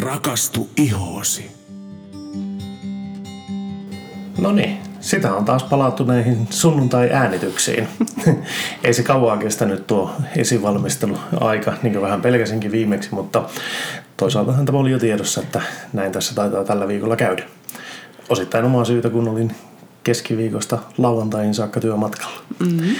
Rakastu 0.00 0.70
ihoosi. 0.76 1.50
No 4.38 4.52
niin, 4.52 4.78
sitä 5.00 5.34
on 5.34 5.44
taas 5.44 5.64
palattu 5.64 6.04
näihin 6.04 6.46
sunnuntai-äänityksiin. 6.50 7.88
Ei 8.84 8.94
se 8.94 9.02
kauan 9.02 9.38
kestänyt 9.38 9.86
tuo 9.86 10.10
esivalmisteluaika, 10.36 11.74
niin 11.82 11.92
kuin 11.92 12.02
vähän 12.02 12.22
pelkäsinkin 12.22 12.72
viimeksi, 12.72 13.14
mutta 13.14 13.44
toisaalta 14.16 14.52
tämä 14.52 14.78
oli 14.78 14.90
jo 14.90 14.98
tiedossa, 14.98 15.40
että 15.40 15.62
näin 15.92 16.12
tässä 16.12 16.34
taitaa 16.34 16.64
tällä 16.64 16.88
viikolla 16.88 17.16
käydä. 17.16 17.44
Osittain 18.28 18.64
omaa 18.64 18.84
syytä, 18.84 19.10
kun 19.10 19.28
olin 19.28 19.56
keskiviikosta 20.04 20.78
lauantaihin 20.98 21.54
saakka 21.54 21.80
työmatkalla. 21.80 22.38
Mm-hmm. 22.58 22.96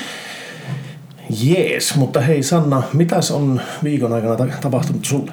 Jees, 1.43 1.95
mutta 1.95 2.21
hei 2.21 2.43
Sanna, 2.43 2.83
mitäs 2.93 3.31
on 3.31 3.61
viikon 3.85 4.13
aikana 4.13 4.37
tapahtunut 4.61 5.05
sulle? 5.05 5.33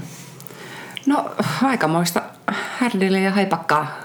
No 1.05 1.31
aikamoista 1.63 2.21
härdille 2.51 3.19
ja 3.19 3.31
haipakkaa, 3.31 3.99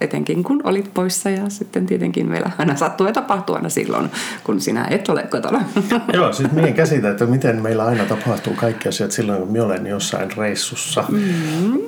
etenkin 0.00 0.44
kun 0.44 0.60
olit 0.64 0.94
poissa 0.94 1.30
ja 1.30 1.48
sitten 1.48 1.86
tietenkin 1.86 2.28
meillä 2.28 2.50
aina 2.58 2.76
sattuu 2.76 3.06
ja 3.06 3.12
tapahtuu 3.12 3.56
aina 3.56 3.68
silloin, 3.68 4.10
kun 4.44 4.60
sinä 4.60 4.86
et 4.90 5.08
ole 5.08 5.22
kotona. 5.22 5.64
Joo, 6.12 6.32
siis 6.32 6.52
minä 6.52 6.72
käsitä, 6.72 7.10
että 7.10 7.26
miten 7.26 7.62
meillä 7.62 7.84
aina 7.84 8.04
tapahtuu 8.04 8.54
kaikki 8.54 8.88
asiat 8.88 9.10
silloin, 9.10 9.38
kun 9.38 9.52
minä 9.52 9.64
olen 9.64 9.86
jossain 9.86 10.36
reissussa. 10.36 11.04
Mm-hmm. 11.08 11.78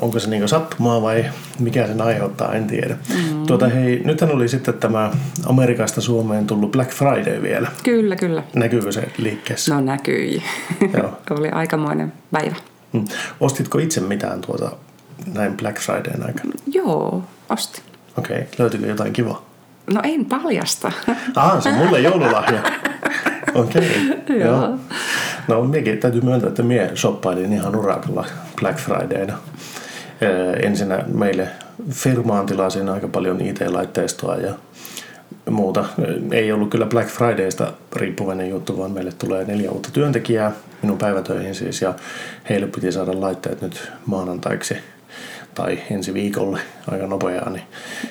Onko 0.00 0.18
se 0.18 0.30
niin 0.30 0.48
sattumaa 0.48 1.02
vai 1.02 1.24
mikä 1.58 1.86
sen 1.86 2.02
aiheuttaa, 2.02 2.54
en 2.54 2.66
tiedä. 2.66 2.96
Mm-hmm. 3.08 3.46
Tuota, 3.46 3.68
hei, 3.68 4.02
nythän 4.04 4.30
oli 4.30 4.48
sitten 4.48 4.74
tämä 4.74 5.10
Amerikasta 5.46 6.00
Suomeen 6.00 6.46
tullut 6.46 6.72
Black 6.72 6.90
Friday 6.90 7.42
vielä. 7.42 7.68
Kyllä, 7.82 8.16
kyllä. 8.16 8.42
Näkyykö 8.54 8.92
se 8.92 9.08
liikkeessä? 9.18 9.74
No 9.74 9.80
näkyi. 9.80 10.42
Joo. 10.96 11.18
oli 11.38 11.48
aikamoinen 11.48 12.12
päivä. 12.30 12.56
Hmm. 12.92 13.04
Ostitko 13.40 13.78
itse 13.78 14.00
mitään 14.00 14.40
tuota 14.40 14.70
näin 15.34 15.56
Black 15.56 15.78
Fridayn 15.78 16.26
aikana? 16.26 16.52
Joo, 16.66 17.24
ostin. 17.50 17.84
Okei, 18.18 18.36
okay. 18.36 18.48
löytyykö 18.58 18.86
jotain 18.86 19.12
kivaa? 19.12 19.50
No 19.94 20.00
en 20.04 20.24
paljasta. 20.24 20.92
Ah, 21.36 21.62
se 21.62 21.68
on 21.68 21.74
mulle 21.74 22.00
joululahja. 22.00 22.62
Okei, 23.54 24.12
okay. 24.22 24.38
joo. 24.38 24.78
No 25.48 25.64
minäkin 25.64 25.98
täytyy 25.98 26.20
myöntää, 26.20 26.48
että 26.48 26.62
minä 26.62 26.90
shoppailin 26.96 27.52
ihan 27.52 27.76
urakalla 27.76 28.26
Black 28.60 28.78
Fridayna. 28.78 29.38
Ensinnä 30.62 31.04
meille 31.14 31.48
firmaan 31.90 32.46
tilasin 32.46 32.88
aika 32.88 33.08
paljon 33.08 33.40
IT-laitteistoa 33.40 34.36
ja 34.36 34.54
muuta. 35.50 35.84
Ei 36.32 36.52
ollut 36.52 36.70
kyllä 36.70 36.86
Black 36.86 37.08
Fridaysta 37.08 37.72
riippuvainen 37.96 38.50
juttu, 38.50 38.78
vaan 38.78 38.90
meille 38.90 39.12
tulee 39.12 39.44
neljä 39.44 39.70
uutta 39.70 39.90
työntekijää 39.92 40.52
minun 40.82 40.98
päivätöihin 40.98 41.54
siis 41.54 41.82
ja 41.82 41.94
heille 42.48 42.66
piti 42.66 42.92
saada 42.92 43.20
laitteet 43.20 43.62
nyt 43.62 43.92
maanantaiksi 44.06 44.76
tai 45.54 45.78
ensi 45.90 46.14
viikolle 46.14 46.60
aika 46.90 47.06
nopeaa, 47.06 47.50
niin 47.50 47.62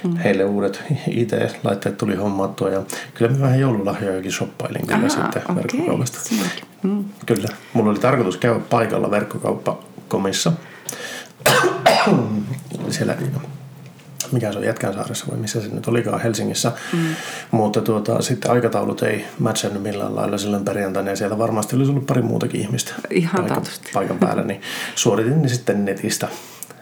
mm. 0.04 0.16
heille 0.18 0.44
uudet 0.44 0.84
IT-laitteet 1.08 1.98
tuli 1.98 2.16
hommattua 2.16 2.70
ja 2.70 2.82
kyllä 3.14 3.32
mä 3.32 3.40
vähän 3.40 3.60
joululahjojakin 3.60 4.32
shoppailin 4.32 4.88
kyllä 4.88 5.00
Aha, 5.00 5.10
sitten 5.10 5.42
okay. 5.44 5.56
verkkokaupasta. 5.56 6.20
Mm. 6.84 7.06
Kyllä. 7.26 7.48
Mulla 7.74 7.92
oli 7.92 8.00
tarkoitus 8.00 8.38
käydä 8.38 8.60
paikalla 8.70 9.12
verkkokauppakomissa. 9.12 10.52
Siellä 12.90 13.16
mikä 14.32 14.52
se 14.52 14.58
on 14.58 14.66
Jätkänsaaressa 14.66 15.26
vai 15.32 15.38
missä 15.38 15.62
se 15.62 15.68
nyt 15.68 15.88
olikaan 15.88 16.22
Helsingissä. 16.22 16.72
Mm. 16.94 17.00
Mutta 17.52 17.82
tuota, 17.82 18.22
sitten 18.22 18.52
aikataulut 18.52 19.04
ei 19.04 19.26
matchannut 19.40 19.84
millään 19.84 20.16
lailla 20.16 20.38
silloin 20.38 20.66
perjantaina 20.66 21.10
ja 21.10 21.16
siellä 21.16 21.38
varmasti 21.38 21.76
olisi 21.76 21.92
ollut 21.92 22.06
pari 22.06 22.22
muutakin 22.22 22.62
ihmistä 22.62 22.94
Ihan 23.10 23.46
paikan, 23.46 23.64
paikan 23.94 24.20
päällä, 24.20 24.44
niin 24.44 24.62
suoritin 24.96 25.42
ne 25.42 25.48
sitten 25.48 25.86
netistä 25.86 26.28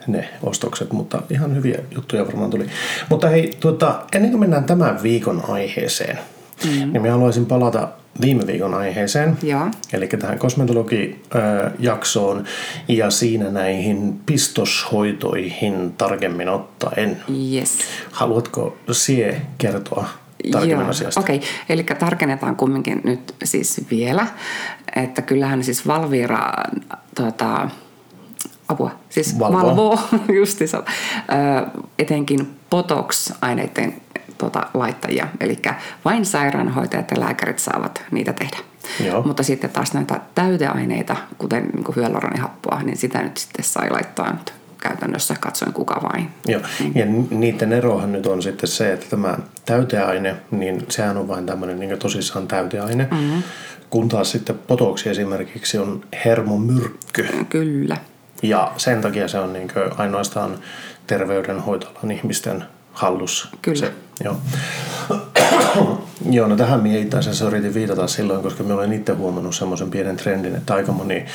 ne 0.06 0.28
ostokset, 0.42 0.92
mutta 0.92 1.22
ihan 1.30 1.56
hyviä 1.56 1.78
juttuja 1.94 2.26
varmaan 2.26 2.50
tuli. 2.50 2.66
Mutta 3.08 3.28
hei, 3.28 3.56
tuota, 3.60 4.02
ennen 4.12 4.30
kuin 4.30 4.40
mennään 4.40 4.64
tämän 4.64 5.02
viikon 5.02 5.42
aiheeseen, 5.48 6.18
mm. 6.64 6.70
niin 6.70 7.02
mä 7.02 7.10
haluaisin 7.10 7.46
palata 7.46 7.88
viime 8.20 8.46
viikon 8.46 8.74
aiheeseen, 8.74 9.38
ja. 9.42 9.70
eli 9.92 10.06
tähän 10.06 10.38
kosmetologijaksoon 10.38 12.44
ja 12.88 13.10
siinä 13.10 13.50
näihin 13.50 14.20
pistoshoitoihin 14.26 15.92
tarkemmin 15.98 16.48
ottaen. 16.48 17.22
Yes. 17.54 17.78
Haluatko 18.10 18.76
sie 18.92 19.42
kertoa 19.58 20.08
tarkemmin 20.52 20.80
Joo, 20.80 20.90
asiasta? 20.90 21.20
Okei, 21.20 21.36
okay. 21.36 21.48
eli 21.68 21.82
tarkennetaan 21.82 22.56
kumminkin 22.56 23.00
nyt 23.04 23.34
siis 23.44 23.80
vielä, 23.90 24.26
että 24.96 25.22
kyllähän 25.22 25.64
siis 25.64 25.86
Valvira 25.86 26.52
tuota, 27.14 27.70
apua, 28.68 28.90
siis 29.08 29.38
valvoo, 29.38 29.62
valvoo 29.62 29.98
justiinsa, 30.40 30.82
etenkin 31.98 32.58
Botox-aineiden 32.70 33.94
tota, 34.38 34.66
laittajia. 34.74 35.28
Eli 35.40 35.58
vain 36.04 36.26
sairaanhoitajat 36.26 37.10
ja 37.10 37.20
lääkärit 37.20 37.58
saavat 37.58 38.02
niitä 38.10 38.32
tehdä. 38.32 38.56
Joo. 39.04 39.22
Mutta 39.22 39.42
sitten 39.42 39.70
taas 39.70 39.92
näitä 39.92 40.20
täyteaineita, 40.34 41.16
kuten 41.38 41.68
niin 41.74 41.96
hyaluronihappoa, 41.96 42.82
niin 42.82 42.96
sitä 42.96 43.22
nyt 43.22 43.36
sitten 43.36 43.64
sai 43.64 43.90
laittaa 43.90 44.32
nyt 44.32 44.52
käytännössä 44.80 45.34
katsoen 45.40 45.72
kuka 45.72 46.00
vain. 46.12 46.30
Joo, 46.46 46.60
ja 46.94 47.06
niiden 47.30 47.72
erohan 47.72 48.12
nyt 48.12 48.26
on 48.26 48.42
sitten 48.42 48.68
se, 48.68 48.92
että 48.92 49.06
tämä 49.10 49.38
täyteaine, 49.64 50.36
niin 50.50 50.86
sehän 50.88 51.16
on 51.16 51.28
vain 51.28 51.46
tämmöinen 51.46 51.80
niin 51.80 51.98
tosissaan 51.98 52.48
täyteaine, 52.48 53.08
mm-hmm. 53.10 53.42
kun 53.90 54.08
taas 54.08 54.30
sitten 54.30 54.58
potoksi 54.66 55.08
esimerkiksi 55.08 55.78
on 55.78 56.04
hermomyrkky. 56.24 57.28
Kyllä. 57.48 57.96
Ja 58.42 58.72
sen 58.76 59.00
takia 59.00 59.28
se 59.28 59.38
on 59.38 59.52
niin 59.52 59.68
ainoastaan 59.96 60.58
terveydenhoitoalan 61.06 62.10
ihmisten 62.10 62.64
hallussa. 62.98 63.48
Kyllä. 63.62 63.78
Se, 63.78 63.92
joo. 64.24 64.36
joo, 66.30 66.48
no 66.48 66.56
tähän 66.56 66.82
minä 66.82 66.98
itse 66.98 67.18
asiassa 67.18 67.46
yritin 67.46 67.74
viitata 67.74 68.06
silloin, 68.06 68.42
koska 68.42 68.62
minä 68.62 68.74
olen 68.74 68.92
itse 68.92 69.12
huomannut 69.12 69.54
semmoisen 69.54 69.90
pienen 69.90 70.16
trendin, 70.16 70.54
että 70.54 70.74
aika 70.74 70.92
moni, 70.92 71.26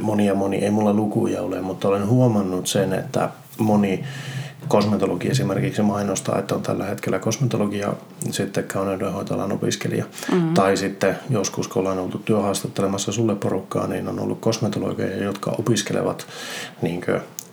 moni 0.00 0.26
ja 0.26 0.34
moni, 0.34 0.56
ei 0.56 0.70
mulla 0.70 0.92
lukuja 0.92 1.42
ole, 1.42 1.60
mutta 1.60 1.88
olen 1.88 2.06
huomannut 2.06 2.66
sen, 2.66 2.92
että 2.92 3.30
moni 3.58 4.04
kosmetologi 4.68 5.28
esimerkiksi 5.28 5.82
mainostaa, 5.82 6.38
että 6.38 6.54
on 6.54 6.62
tällä 6.62 6.84
hetkellä 6.84 7.18
kosmetologia 7.18 7.92
sitten 8.30 8.64
kauneudenhoitoalan 8.64 9.52
opiskelija. 9.52 10.04
Mm-hmm. 10.32 10.54
Tai 10.54 10.76
sitten 10.76 11.18
joskus, 11.30 11.68
kun 11.68 11.80
ollaan 11.80 11.98
oltu 11.98 12.18
työhaastattelemassa 12.18 13.12
sulle 13.12 13.34
porukkaa, 13.34 13.86
niin 13.86 14.08
on 14.08 14.20
ollut 14.20 14.40
kosmetologeja, 14.40 15.24
jotka 15.24 15.54
opiskelevat 15.58 16.26
niin 16.82 17.00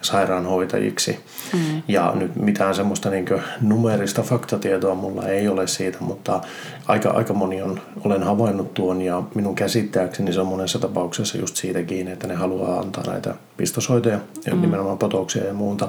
sairaanhoitajiksi. 0.01 1.19
Mm. 1.53 1.81
Ja 1.87 2.13
nyt 2.15 2.35
mitään 2.35 2.75
semmoista 2.75 3.09
niin 3.09 3.25
numerista 3.61 4.21
faktatietoa 4.21 4.95
mulla 4.95 5.27
ei 5.27 5.47
ole 5.47 5.67
siitä, 5.67 5.97
mutta 6.01 6.41
aika, 6.87 7.09
aika 7.09 7.33
moni 7.33 7.61
on, 7.61 7.81
olen 8.05 8.23
havainnut 8.23 8.73
tuon 8.73 9.01
ja 9.01 9.23
minun 9.35 9.55
käsittääkseni 9.55 10.33
se 10.33 10.41
on 10.41 10.47
monessa 10.47 10.79
tapauksessa 10.79 11.37
just 11.37 11.55
siitä 11.55 11.83
kiinni, 11.83 12.11
että 12.11 12.27
ne 12.27 12.35
haluaa 12.35 12.79
antaa 12.79 13.03
näitä 13.07 13.35
pistosoitoja, 13.57 14.19
mm. 14.53 14.61
nimenomaan 14.61 14.97
potoksia 14.97 15.45
ja 15.45 15.53
muuta, 15.53 15.87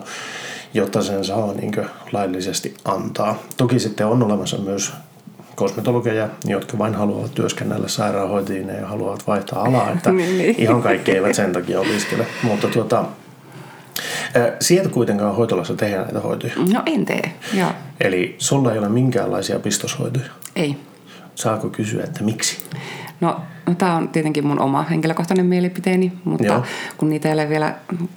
jotta 0.74 1.02
sen 1.02 1.24
saa 1.24 1.52
niin 1.52 1.72
laillisesti 2.12 2.74
antaa. 2.84 3.42
Toki 3.56 3.78
sitten 3.78 4.06
on 4.06 4.22
olemassa 4.22 4.58
myös 4.58 4.92
kosmetologeja, 5.58 6.28
jotka 6.44 6.78
vain 6.78 6.94
haluavat 6.94 7.34
työskennellä 7.34 7.88
sairaanhoitajina 7.88 8.72
ja 8.72 8.86
haluavat 8.86 9.26
vaihtaa 9.26 9.64
alaa, 9.64 9.90
että 9.90 10.12
niin, 10.18 10.38
niin. 10.38 10.54
ihan 10.58 10.82
kaikki 10.82 11.12
eivät 11.12 11.34
sen 11.34 11.52
takia 11.52 11.80
opiskele. 11.80 12.26
Mutta 12.42 12.68
tuota, 12.68 13.04
Sieltä 14.60 14.88
kuitenkaan 14.88 15.36
hoitolassa 15.36 15.74
tehdä 15.74 15.96
näitä 15.96 16.20
hoitoja? 16.20 16.52
No 16.72 16.82
en 16.86 17.04
tee, 17.04 17.32
joo. 17.54 17.70
Eli 18.00 18.34
sulla 18.38 18.72
ei 18.72 18.78
ole 18.78 18.88
minkäänlaisia 18.88 19.58
pistoshoitoja? 19.58 20.30
Ei. 20.56 20.76
Saako 21.34 21.68
kysyä, 21.68 22.04
että 22.04 22.24
miksi? 22.24 22.58
No, 23.20 23.40
no 23.66 23.74
tämä 23.74 23.96
on 23.96 24.08
tietenkin 24.08 24.46
mun 24.46 24.60
oma 24.60 24.82
henkilökohtainen 24.82 25.46
mielipiteeni, 25.46 26.12
mutta 26.24 26.46
joo. 26.46 26.62
kun 26.96 27.10
niitä 27.10 27.28
ei 27.28 27.34
ole 27.34 27.48
vielä 27.48 27.74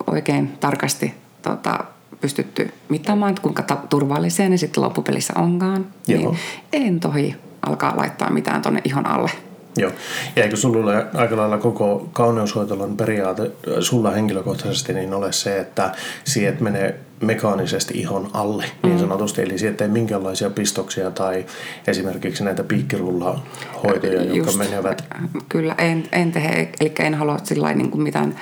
oikein 0.07 0.57
tarkasti 0.59 1.13
tota, 1.41 1.79
pystytty 2.21 2.73
mittaamaan, 2.89 3.29
että 3.29 3.41
kuinka 3.41 3.63
turvallisia 3.89 4.49
ne 4.49 4.57
sitten 4.57 4.83
loppupelissä 4.83 5.33
onkaan, 5.37 5.85
niin 6.07 6.21
joo. 6.21 6.31
niin 6.31 6.87
en 6.87 6.99
tohi 6.99 7.35
alkaa 7.61 7.97
laittaa 7.97 8.29
mitään 8.29 8.61
tuonne 8.61 8.81
ihon 8.83 9.07
alle. 9.07 9.31
Joo. 9.77 9.91
Ja 10.35 10.43
eikö 10.43 10.55
sulla 10.55 10.91
aika 11.13 11.37
lailla 11.37 11.57
koko 11.57 12.09
kauneushoitolon 12.13 12.97
periaate 12.97 13.41
äh, 13.43 13.73
sulla 13.79 14.11
henkilökohtaisesti 14.11 14.93
niin 14.93 15.13
ole 15.13 15.31
se, 15.31 15.59
että 15.59 15.91
sieltä 16.23 16.63
menee 16.63 16.99
mekaanisesti 17.21 17.99
ihon 17.99 18.29
alle 18.33 18.65
niin 18.83 18.93
mm. 18.93 18.99
sanotusti, 18.99 19.41
eli 19.41 19.57
sieltä 19.57 19.83
ei 19.83 19.89
minkäänlaisia 19.89 20.49
pistoksia 20.49 21.11
tai 21.11 21.45
esimerkiksi 21.87 22.43
näitä 22.43 22.63
piikkirullahoitoja, 22.63 24.23
jotka 24.23 24.51
menevät. 24.51 25.05
Kyllä, 25.49 25.75
en, 25.77 26.03
en 26.11 26.31
tee, 26.31 26.71
eli 26.79 26.93
en 26.99 27.15
halua 27.15 27.37
sillä 27.43 27.73
niin 27.73 27.91
kuin 27.91 28.01
mitään 28.01 28.35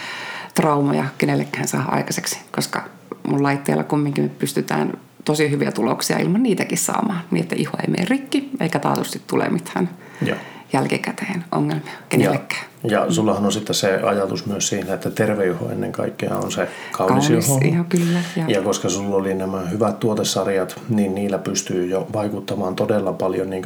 traumaja 0.55 1.05
kenellekään 1.17 1.67
saa 1.67 1.85
aikaiseksi, 1.91 2.39
koska 2.51 2.83
mun 3.27 3.43
laitteella 3.43 3.83
kumminkin 3.83 4.23
me 4.23 4.29
pystytään 4.39 4.93
tosi 5.25 5.49
hyviä 5.49 5.71
tuloksia 5.71 6.17
ilman 6.17 6.43
niitäkin 6.43 6.77
saamaan, 6.77 7.21
niin 7.31 7.43
että 7.43 7.55
iho 7.55 7.71
ei 7.81 7.87
mene 7.87 8.05
rikki 8.09 8.49
eikä 8.59 8.79
taatusti 8.79 9.21
tule 9.27 9.49
mitään. 9.49 9.89
Joo 10.21 10.37
jälkikäteen 10.73 11.43
ongelmia 11.51 11.91
kenellekään. 12.09 12.61
Ja, 12.83 12.91
ja 12.99 13.11
sullahan 13.11 13.45
on 13.45 13.51
sitten 13.51 13.75
se 13.75 13.99
ajatus 14.03 14.45
myös 14.45 14.67
siinä, 14.67 14.93
että 14.93 15.09
terve 15.11 15.47
iho 15.47 15.69
ennen 15.71 15.91
kaikkea 15.91 16.35
on 16.35 16.51
se 16.51 16.67
kaunis, 16.91 17.27
Kaunis 17.27 17.47
iho. 17.47 17.59
iho, 17.63 17.83
kyllä, 17.89 18.19
ja- 18.35 18.45
Ja 18.47 18.61
koska 18.61 18.89
sulla 18.89 19.15
oli 19.15 19.33
nämä 19.33 19.59
hyvät 19.61 19.99
tuotesarjat, 19.99 20.81
niin 20.89 21.15
niillä 21.15 21.37
pystyy 21.37 21.85
jo 21.85 22.07
vaikuttamaan 22.13 22.75
todella 22.75 23.13
paljon 23.13 23.49
niin 23.49 23.63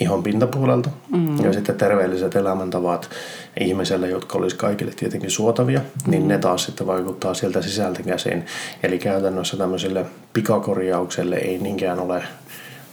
ihon 0.00 0.22
pintapuolelta. 0.22 0.90
Mm. 1.12 1.44
Ja 1.44 1.52
sitten 1.52 1.74
terveelliset 1.76 2.36
elämäntavat 2.36 3.10
ihmiselle, 3.60 4.08
jotka 4.08 4.38
olisi 4.38 4.56
kaikille 4.56 4.92
tietenkin 4.96 5.30
suotavia, 5.30 5.80
mm. 5.80 6.10
niin 6.10 6.28
ne 6.28 6.38
taas 6.38 6.64
sitten 6.64 6.86
vaikuttaa 6.86 7.34
sieltä 7.34 7.62
sisältä 7.62 8.02
käsin. 8.02 8.46
Eli 8.82 8.98
käytännössä 8.98 9.56
tämmöiselle 9.56 10.06
pikakorjaukselle 10.32 11.36
ei 11.36 11.58
niinkään 11.58 11.98
ole 12.00 12.22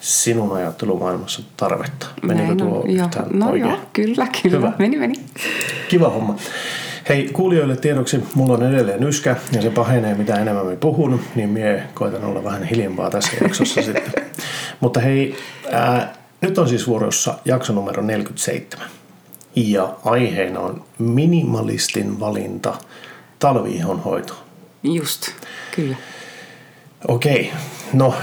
sinun 0.02 0.56
ajattelumaailmassa 0.58 1.42
tarvetta. 1.58 2.08
Menikö 2.22 2.56
tuo 2.56 2.80
on. 2.82 2.90
yhtään 2.90 3.26
No 3.34 3.50
oikein? 3.50 3.70
joo, 3.70 3.80
kyllä, 3.94 4.28
kyllä. 4.44 4.58
Hyvä. 4.58 4.72
Meni, 4.80 4.98
meni. 4.98 5.14
Kiva 5.88 6.10
homma. 6.10 6.36
Hei, 7.10 7.30
kuulijoille 7.34 7.76
tiedoksi, 7.78 8.24
mulla 8.36 8.54
on 8.54 8.74
edelleen 8.74 9.04
yskä 9.04 9.36
ja 9.52 9.62
se 9.62 9.70
pahenee 9.70 10.14
mitä 10.16 10.36
enemmän 10.36 10.66
me 10.66 10.76
puhun, 10.76 11.20
niin 11.36 11.50
mie 11.50 11.84
koitan 11.94 12.24
olla 12.24 12.44
vähän 12.44 12.64
hiljempaa 12.64 13.10
tässä 13.10 13.32
jaksossa 13.42 13.82
sitten. 13.94 14.14
Mutta 14.80 15.00
hei, 15.00 15.36
ää, 15.72 16.14
nyt 16.42 16.58
on 16.58 16.70
siis 16.70 16.88
vuorossa 16.88 17.34
jakso 17.46 17.74
numero 17.74 18.04
47. 18.04 18.88
Ja 19.56 19.94
aiheena 20.06 20.60
on 20.60 20.84
minimalistin 20.98 22.20
valinta 22.20 22.74
talviihon 23.40 24.00
hoito. 24.00 24.44
Just, 24.84 25.22
kyllä. 25.76 25.96
Okei, 27.08 27.52
no 27.94 28.14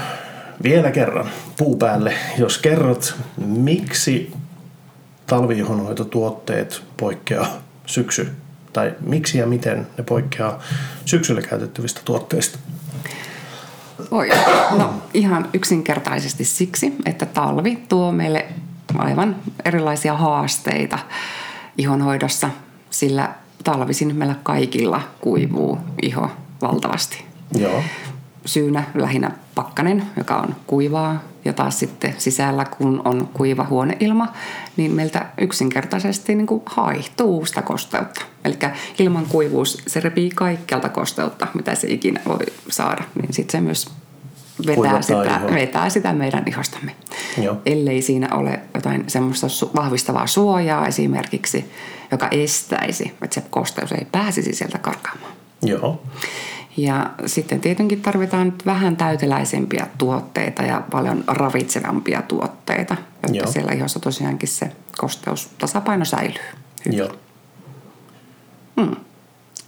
vielä 0.63 0.91
kerran 0.91 1.29
puu 1.59 1.77
päälle, 1.77 2.13
jos 2.37 2.57
kerrot, 2.57 3.15
miksi 3.37 4.33
talviihonhoitotuotteet 5.27 6.83
poikkeaa 6.97 7.47
syksy, 7.85 8.31
tai 8.73 8.93
miksi 8.99 9.37
ja 9.37 9.45
miten 9.45 9.87
ne 9.97 10.03
poikkeaa 10.03 10.59
syksyllä 11.05 11.41
käytettävistä 11.41 12.01
tuotteista? 12.05 12.59
Oi. 14.11 14.29
No 14.77 14.93
ihan 15.13 15.49
yksinkertaisesti 15.53 16.45
siksi, 16.45 16.95
että 17.05 17.25
talvi 17.25 17.83
tuo 17.89 18.11
meille 18.11 18.45
aivan 18.97 19.35
erilaisia 19.65 20.13
haasteita 20.13 20.99
ihonhoidossa, 21.77 22.49
sillä 22.89 23.29
talvisin 23.63 24.15
meillä 24.15 24.35
kaikilla 24.43 25.01
kuivuu 25.21 25.77
iho 26.01 26.31
valtavasti. 26.61 27.25
Joo, 27.57 27.83
Syynä 28.45 28.83
lähinnä 28.95 29.31
pakkanen, 29.55 30.05
joka 30.17 30.37
on 30.37 30.55
kuivaa, 30.67 31.19
ja 31.45 31.53
taas 31.53 31.79
sitten 31.79 32.15
sisällä, 32.17 32.65
kun 32.65 33.01
on 33.05 33.29
kuiva 33.33 33.65
huoneilma, 33.69 34.33
niin 34.77 34.91
meiltä 34.91 35.25
yksinkertaisesti 35.41 36.35
niin 36.35 36.47
kuin 36.47 36.61
haihtuu 36.65 37.45
sitä 37.45 37.61
kosteutta. 37.61 38.21
Eli 38.45 38.57
ilman 38.99 39.25
kuivuus, 39.25 39.77
se 39.87 39.99
repii 39.99 40.29
kaikkelta 40.35 40.89
kosteutta, 40.89 41.47
mitä 41.53 41.75
se 41.75 41.87
ikinä 41.87 42.21
voi 42.27 42.45
saada, 42.69 43.03
niin 43.21 43.33
sitten 43.33 43.51
se 43.51 43.65
myös 43.65 43.89
vetää 44.67 45.01
sitä, 45.01 45.41
vetää 45.53 45.89
sitä 45.89 46.13
meidän 46.13 46.43
ihostamme. 46.47 46.95
Joo. 47.41 47.57
Ellei 47.65 48.01
siinä 48.01 48.27
ole 48.31 48.59
jotain 48.73 49.03
semmoista 49.07 49.47
su- 49.47 49.69
vahvistavaa 49.75 50.27
suojaa 50.27 50.87
esimerkiksi, 50.87 51.71
joka 52.11 52.27
estäisi, 52.31 53.13
että 53.21 53.33
se 53.33 53.43
kosteus 53.49 53.91
ei 53.91 54.07
pääsisi 54.11 54.53
sieltä 54.53 54.77
karkaamaan. 54.77 55.33
joo, 55.61 56.01
Ja 56.81 57.09
sitten 57.25 57.59
tietenkin 57.59 58.01
tarvitaan 58.01 58.47
nyt 58.47 58.65
vähän 58.65 58.97
täyteläisempiä 58.97 59.87
tuotteita 59.97 60.63
ja 60.63 60.81
paljon 60.91 61.23
ravitsevampia 61.27 62.21
tuotteita, 62.21 62.95
jotta 63.23 63.37
Joo. 63.37 63.51
siellä 63.51 63.71
ihossa 63.71 63.99
tosiaankin 63.99 64.49
se 64.49 64.71
kosteustasapaino 64.97 66.05
säilyy. 66.05 66.43
joo, 66.91 67.09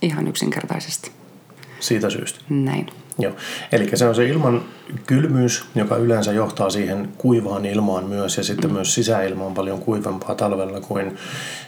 Ihan 0.01 0.27
yksinkertaisesti. 0.27 1.11
siitä 1.79 2.09
syystä. 2.09 2.39
Näin. 2.49 2.87
Joo. 3.19 3.33
Eli 3.71 3.89
se 3.93 4.07
on 4.07 4.15
se 4.15 4.25
ilman 4.25 4.61
kylmyys, 5.07 5.65
joka 5.75 5.97
yleensä 5.97 6.31
johtaa 6.31 6.69
siihen 6.69 7.09
kuivaan 7.17 7.65
ilmaan 7.65 8.05
myös 8.05 8.37
ja 8.37 8.43
sitten 8.43 8.69
mm. 8.69 8.73
myös 8.73 8.95
sisäilma 8.95 9.45
on 9.45 9.53
paljon 9.53 9.79
kuivempaa 9.79 10.35
talvella 10.35 10.79
kuin 10.79 11.17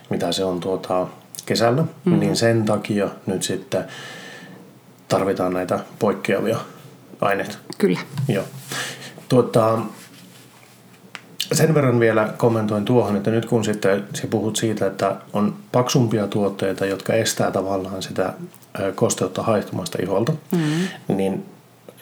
mitä 0.10 0.32
se 0.32 0.44
on 0.44 0.60
tuota 0.60 1.08
kesällä. 1.46 1.84
Mm. 2.06 2.20
Niin 2.20 2.36
sen 2.36 2.66
takia 2.66 3.10
nyt 3.26 3.44
sitten 3.44 3.86
tarvitaan 5.18 5.54
näitä 5.54 5.80
poikkeavia 6.00 6.58
aineita. 7.22 7.58
Kyllä. 7.78 8.00
Joo. 8.28 8.44
Tuota, 9.30 9.80
sen 11.52 11.74
verran 11.74 12.00
vielä 12.00 12.34
kommentoin 12.38 12.86
tuohon, 12.86 13.16
että 13.16 13.32
nyt 13.32 13.46
kun 13.46 13.64
sitten 13.64 14.04
sä 14.14 14.28
puhut 14.28 14.56
siitä, 14.56 14.88
että 14.88 15.16
on 15.34 15.56
paksumpia 15.72 16.28
tuotteita, 16.28 16.86
jotka 16.86 17.14
estää 17.14 17.52
tavallaan 17.52 18.02
sitä 18.02 18.34
kosteutta 18.96 19.44
haihtumasta 19.44 19.98
iholta, 20.02 20.32
mm-hmm. 20.32 21.18
niin 21.18 21.46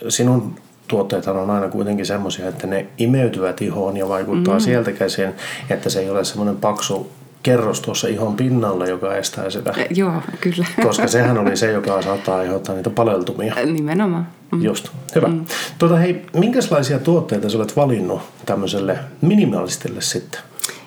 sinun 0.09 0.55
tuotteethan 0.87 1.37
on 1.37 1.49
aina 1.49 1.67
kuitenkin 1.67 2.05
semmoisia, 2.05 2.47
että 2.47 2.67
ne 2.67 2.87
imeytyvät 2.97 3.61
ihoon 3.61 3.97
ja 3.97 4.09
vaikuttaa 4.09 4.53
mm-hmm. 4.53 4.65
sieltä 4.65 4.91
käsin, 4.91 5.33
että 5.69 5.89
se 5.89 5.99
ei 5.99 6.09
ole 6.09 6.23
semmoinen 6.23 6.57
paksu 6.57 7.11
kerros 7.43 7.81
tuossa 7.81 8.07
ihon 8.07 8.35
pinnalla, 8.35 8.85
joka 8.85 9.15
estää 9.15 9.49
sitä. 9.49 9.73
E, 9.77 9.85
joo, 9.89 10.21
kyllä. 10.41 10.65
Koska 10.87 11.07
sehän 11.07 11.37
oli 11.37 11.57
se, 11.57 11.71
joka 11.71 12.01
saattaa 12.01 12.37
aiheuttaa 12.37 12.75
niitä 12.75 12.89
paleltumia. 12.89 13.55
Nimenomaan. 13.65 14.27
Mm. 14.51 14.63
Just, 14.63 14.89
hyvä. 15.15 15.27
Mm. 15.27 15.45
Tuota, 15.79 15.95
hei, 15.95 16.25
minkälaisia 16.33 16.99
tuotteita 16.99 17.49
sä 17.49 17.57
olet 17.57 17.75
valinnut 17.75 18.21
tämmöiselle 18.45 18.99
minimalistille 19.21 20.01
sitten? 20.01 20.41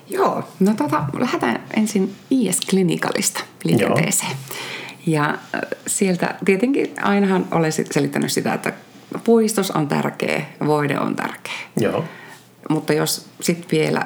Joo, 0.09 0.43
no 0.59 0.73
tota, 0.77 1.03
lähdetään 1.19 1.63
ensin 1.77 2.15
IS 2.29 2.59
Clinicalista 2.69 3.43
liikenteeseen. 3.63 4.31
Ja 5.07 5.29
äh, 5.29 5.61
sieltä 5.87 6.35
tietenkin 6.45 6.93
ainahan 7.01 7.45
olen 7.51 7.71
selittänyt 7.71 8.31
sitä, 8.31 8.53
että 8.53 8.73
puistos 9.23 9.71
on 9.71 9.87
tärkeä, 9.87 10.45
voide 10.65 10.99
on 10.99 11.15
tärkeä. 11.15 11.53
Joo, 11.79 12.03
Mutta 12.69 12.93
jos 12.93 13.25
sitten 13.41 13.67
vielä 13.71 14.05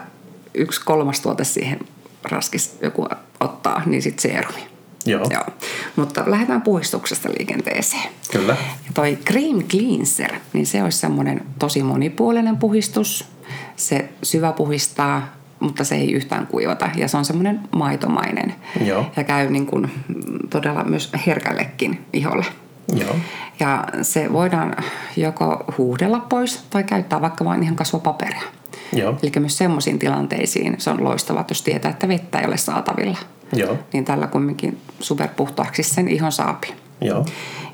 yksi 0.53 0.81
kolmas 0.85 1.21
tuote 1.21 1.43
siihen 1.43 1.79
raskis 2.23 2.77
joku 2.81 3.07
ottaa, 3.39 3.81
niin 3.85 4.01
sitten 4.01 4.21
seerumi. 4.31 4.67
joo, 5.05 5.27
Joo. 5.33 5.43
Mutta 5.95 6.23
lähdetään 6.27 6.61
puistuksesta 6.61 7.29
liikenteeseen. 7.29 8.09
kyllä. 8.31 8.53
Ja 8.85 8.91
toi 8.93 9.17
Cream 9.25 9.63
Cleanser, 9.63 10.31
niin 10.53 10.65
se 10.65 10.83
olisi 10.83 10.97
semmoinen 10.97 11.41
tosi 11.59 11.83
monipuolinen 11.83 12.57
puhistus. 12.57 13.25
Se 13.75 14.09
syvä 14.23 14.51
puhistaa, 14.51 15.27
mutta 15.59 15.83
se 15.83 15.95
ei 15.95 16.11
yhtään 16.11 16.47
kuivata. 16.47 16.89
Ja 16.95 17.07
se 17.07 17.17
on 17.17 17.25
semmoinen 17.25 17.59
maitomainen. 17.75 18.55
Joo. 18.85 19.05
Ja 19.17 19.23
käy 19.23 19.49
niin 19.49 19.65
kuin 19.65 19.91
todella 20.49 20.83
myös 20.83 21.11
herkällekin 21.27 22.05
iholle. 22.13 22.45
Joo, 22.95 23.15
Ja 23.59 23.83
se 24.01 24.33
voidaan 24.33 24.75
joko 25.17 25.63
huuhdella 25.77 26.19
pois 26.19 26.63
tai 26.69 26.83
käyttää 26.83 27.21
vaikka 27.21 27.45
vain 27.45 27.63
ihan 27.63 27.75
kasvopaperia. 27.75 28.41
Joo, 28.93 29.17
Eli 29.23 29.31
myös 29.39 29.57
semmoisiin 29.57 29.99
tilanteisiin 29.99 30.75
se 30.77 30.89
on 30.89 31.03
loistavaa, 31.03 31.45
jos 31.49 31.61
tietää, 31.61 31.91
että 31.91 32.07
vettä 32.07 32.39
ei 32.39 32.47
ole 32.47 32.57
saatavilla. 32.57 33.17
joo, 33.53 33.77
Niin 33.93 34.05
tällä 34.05 34.27
kumminkin 34.27 34.77
superpuhtaaksi 34.99 35.83
sen 35.83 36.07
ihon 36.07 36.31
saapi. 36.31 36.73
joo, 37.01 37.25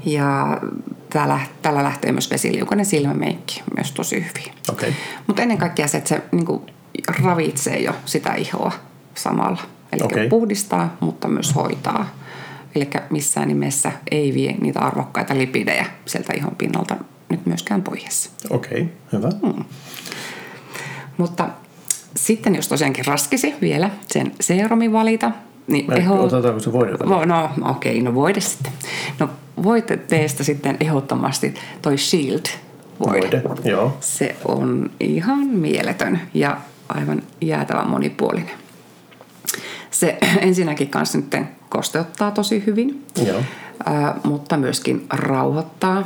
Ja 0.06 0.58
täällä, 1.10 1.40
täällä 1.62 1.84
lähtee 1.84 2.12
myös 2.12 2.32
vesiliukainen 2.32 2.86
silmämeikki 2.86 3.64
myös 3.76 3.92
tosi 3.92 4.16
hyvin. 4.16 4.54
Okay. 4.72 4.94
Mutta 5.28 5.42
ennen 5.42 5.58
kaikkea 5.58 5.88
se, 5.88 5.98
että 5.98 6.10
se 6.10 6.22
niin 6.32 6.46
kuin, 6.46 6.62
ravitsee 7.24 7.80
jo 7.80 7.96
sitä 8.06 8.34
ihoa 8.34 8.72
samalla. 9.16 9.62
Eli 9.92 10.02
Okei. 10.04 10.30
puhdistaa, 10.30 10.98
mutta 11.00 11.28
myös 11.28 11.56
hoitaa. 11.56 12.10
Eli 12.76 12.90
missään 13.10 13.48
nimessä 13.48 13.92
ei 14.12 14.34
vie 14.34 14.56
niitä 14.62 14.80
arvokkaita 14.80 15.38
lipidejä 15.38 15.86
sieltä 16.06 16.34
ihon 16.34 16.56
pinnalta 16.56 16.96
nyt 17.30 17.46
myöskään 17.46 17.82
pois. 17.82 18.32
Okei, 18.50 18.82
okay, 18.82 18.94
hyvä. 19.14 19.30
Mm. 19.44 19.64
Mutta 21.18 21.50
sitten 22.16 22.56
jos 22.56 22.68
tosiaankin 22.68 23.06
raskisi 23.06 23.54
vielä 23.62 23.90
sen 24.08 24.32
seerumin 24.42 24.94
valita, 24.94 25.32
niin 25.68 25.92
Eli 25.92 26.00
eho... 26.00 26.24
Otetaanko 26.24 26.60
se 26.60 26.74
voide? 26.74 26.94
Vo, 27.10 27.26
no 27.26 27.50
okei, 27.62 28.02
no 28.02 28.14
voide 28.14 28.40
sitten. 28.40 28.74
No 29.20 29.30
voiteteesta 29.64 30.44
sitten 30.44 30.78
ehdottomasti 30.80 31.54
toi 31.82 31.98
Shield 31.98 32.46
voide. 33.00 33.44
Voide, 33.44 33.70
joo, 33.70 33.98
Se 34.00 34.36
on 34.46 34.92
ihan 35.00 35.48
mieletön 35.48 36.22
ja 36.34 36.58
aivan 36.90 37.24
jäätävän 37.42 37.90
monipuolinen. 37.90 38.56
Se 39.92 40.18
ensinnäkin 40.40 40.90
kanssa 40.90 41.18
nyt 41.18 41.36
kosteuttaa 41.70 42.32
tosi 42.32 42.64
hyvin, 42.66 43.06
joo, 43.28 43.42
ää, 43.86 44.20
mutta 44.24 44.58
myöskin 44.58 45.06
rauhoittaa. 45.10 46.04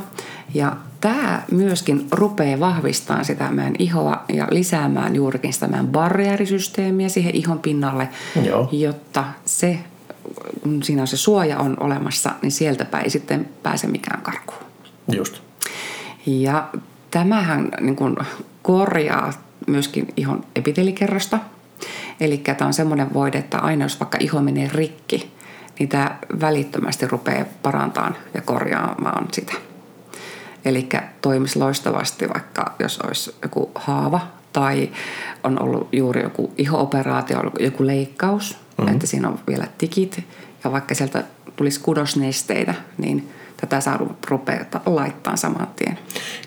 Ja 0.54 0.76
tämä 1.00 1.42
myöskin 1.50 2.06
rupeaa 2.10 2.60
vahvistamaan 2.60 3.24
sitä 3.24 3.50
meidän 3.50 3.74
ihoa 3.78 4.24
ja 4.28 4.46
lisäämään 4.50 5.16
juurikin 5.16 5.52
sitä 5.52 5.66
meidän 5.66 5.86
barriärisysteemiä 5.86 7.08
siihen 7.08 7.34
ihon 7.34 7.58
pinnalle, 7.58 8.08
Joo. 8.44 8.68
jotta 8.72 9.24
se, 9.44 9.78
kun 10.62 10.82
siinä 10.82 11.02
on 11.02 11.08
se 11.08 11.16
suoja 11.16 11.58
on 11.58 11.76
olemassa, 11.80 12.30
niin 12.42 12.52
sieltä 12.52 12.84
päin 12.84 13.04
ei 13.04 13.10
sitten 13.10 13.48
pääse 13.62 13.86
mikään 13.86 14.22
karkuun. 14.22 14.60
just. 15.12 15.38
Ja 16.26 16.68
tämähän 17.10 17.68
niin 17.80 17.96
kuin 17.96 18.16
korjaa 18.62 19.32
myöskin 19.66 20.08
ihon 20.16 20.44
epitelikerrosta 20.56 21.38
Eli 22.20 22.38
tämä 22.38 22.66
on 22.66 22.74
semmoinen 22.74 23.14
voide, 23.14 23.38
että 23.38 23.58
aina 23.58 23.84
jos 23.84 24.00
vaikka 24.00 24.18
iho 24.20 24.40
menee 24.40 24.70
rikki, 24.72 25.30
niin 25.78 25.88
tämä 25.88 26.18
välittömästi 26.40 27.06
rupeaa 27.06 27.44
parantamaan 27.62 28.16
ja 28.34 28.42
korjaamaan 28.42 29.28
sitä. 29.32 29.52
Eli 30.64 30.88
toimisi 31.22 31.58
loistavasti 31.58 32.28
vaikka 32.28 32.74
jos 32.78 32.98
olisi 32.98 33.34
joku 33.42 33.70
haava 33.74 34.20
tai 34.52 34.90
on 35.44 35.62
ollut 35.62 35.88
juuri 35.92 36.22
joku 36.22 36.52
ihooperaatio, 36.58 37.38
joku 37.60 37.86
leikkaus, 37.86 38.56
mm-hmm. 38.78 38.94
että 38.94 39.06
siinä 39.06 39.28
on 39.28 39.38
vielä 39.48 39.66
tikit 39.78 40.24
ja 40.64 40.72
vaikka 40.72 40.94
sieltä 40.94 41.24
tulisi 41.56 41.80
kudosnesteitä, 41.80 42.74
niin 42.98 43.28
tätä 43.60 43.80
saa 43.80 44.06
rupeata 44.28 44.80
laittaa 44.86 45.36
saman 45.36 45.68
tien. 45.76 45.98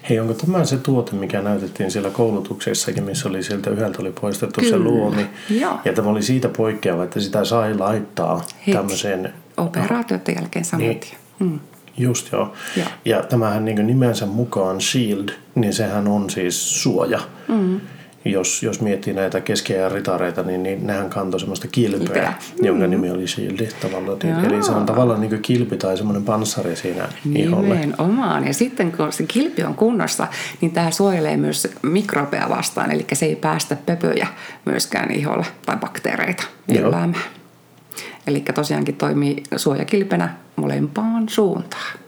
Hei, 0.10 0.20
onko 0.20 0.34
tämä 0.34 0.65
se 0.65 0.77
tuote, 0.77 1.15
mikä 1.15 1.41
näytettiin 1.41 1.91
siellä 1.91 2.10
koulutuksessakin, 2.10 3.03
missä 3.03 3.29
oli 3.29 3.43
sieltä 3.43 3.70
yhdeltä 3.70 4.01
oli 4.01 4.12
poistettu 4.22 4.62
Kyllä. 4.62 4.72
se 4.72 4.84
luomi. 4.84 5.27
Joo. 5.50 5.79
Ja 5.86 5.93
tämä 5.93 6.10
oli 6.10 6.24
siitä 6.24 6.50
poikkeava, 6.50 7.03
että 7.03 7.20
sitä 7.20 7.46
sai 7.46 7.77
laittaa 7.77 8.41
Heti. 8.60 8.77
tämmöiseen... 8.77 9.34
Operaatioiden 9.58 10.36
jälkeen 10.36 10.65
saman 10.65 10.88
niin, 10.88 11.00
tien. 11.00 11.17
Mm. 11.39 11.60
Just 11.98 12.32
joo. 12.32 12.54
joo. 12.78 12.88
Ja 13.06 13.24
tämähän 13.24 13.66
niin 13.66 13.88
nimensä 13.88 14.26
mukaan 14.26 14.82
Shield, 14.82 15.30
niin 15.56 15.74
sehän 15.74 16.08
on 16.08 16.30
siis 16.30 16.84
suoja. 16.84 17.20
Mm 17.48 17.82
jos, 18.26 18.64
jos 18.64 18.82
miettii 18.82 19.14
näitä 19.14 19.42
keskiajan 19.42 19.92
ritareita, 19.92 20.44
niin, 20.44 20.64
niin 20.64 20.88
nehän 20.88 21.10
kantoi 21.10 21.40
semmoista 21.40 21.68
kilpeä, 21.68 22.34
mm. 22.60 22.66
jonka 22.66 22.88
nimi 22.88 23.12
oli 23.12 23.28
shieldi 23.28 23.70
tavallaan. 23.82 24.18
Joo. 24.24 24.40
Eli 24.44 24.64
se 24.64 24.72
on 24.72 24.86
tavallaan 24.86 25.22
niin 25.22 25.42
kilpi 25.42 25.78
tai 25.78 25.98
semmoinen 25.98 26.24
panssari 26.24 26.76
siinä 26.76 27.08
iholle. 27.36 27.76
Nimenomaan. 27.76 28.48
Ja 28.48 28.54
sitten 28.54 28.92
kun 28.92 29.12
se 29.12 29.24
kilpi 29.24 29.64
on 29.64 29.76
kunnossa, 29.76 30.28
niin 30.62 30.72
tämä 30.72 30.92
suojelee 30.92 31.38
myös 31.38 31.68
mikrobeja 31.82 32.50
vastaan, 32.50 32.92
eli 32.92 33.06
se 33.14 33.26
ei 33.26 33.36
päästä 33.36 33.78
pöpöjä 33.86 34.28
myöskään 34.66 35.12
iholle 35.12 35.46
tai 35.66 35.78
bakteereita 35.78 36.44
jylläämään. 36.68 37.24
Eli 38.27 38.39
tosiaankin 38.39 38.96
toimii 38.96 39.44
suojakilpenä 39.56 40.36
molempaan 40.56 41.30
suuntaan. 41.30 42.00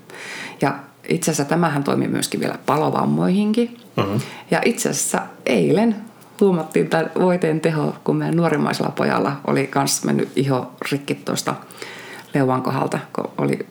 Ja 0.62 0.76
itse 1.10 1.32
asiassa 1.32 1.50
tämähän 1.50 1.84
toimii 1.84 2.08
myöskin 2.08 2.40
vielä 2.40 2.60
palovammoihinkin. 2.66 3.78
Uh-huh. 3.98 4.22
Ja 4.52 4.62
itse 4.66 4.90
asiassa 4.90 5.22
eilen 5.46 5.96
huomattiin 6.42 6.90
tämän 6.90 7.12
voiteen 7.20 7.62
teho, 7.62 7.96
kun 8.04 8.16
meidän 8.16 8.36
nuorimmaisella 8.36 8.92
pojalla 8.92 9.42
oli 9.48 9.72
myös 9.76 10.04
mennyt 10.04 10.32
iho 10.36 10.72
rikki 10.92 11.16
tuosta 11.16 11.56
leuan 12.34 12.62
kohdalta, 12.62 13.00
kun 13.14 13.32
oli, 13.38 13.66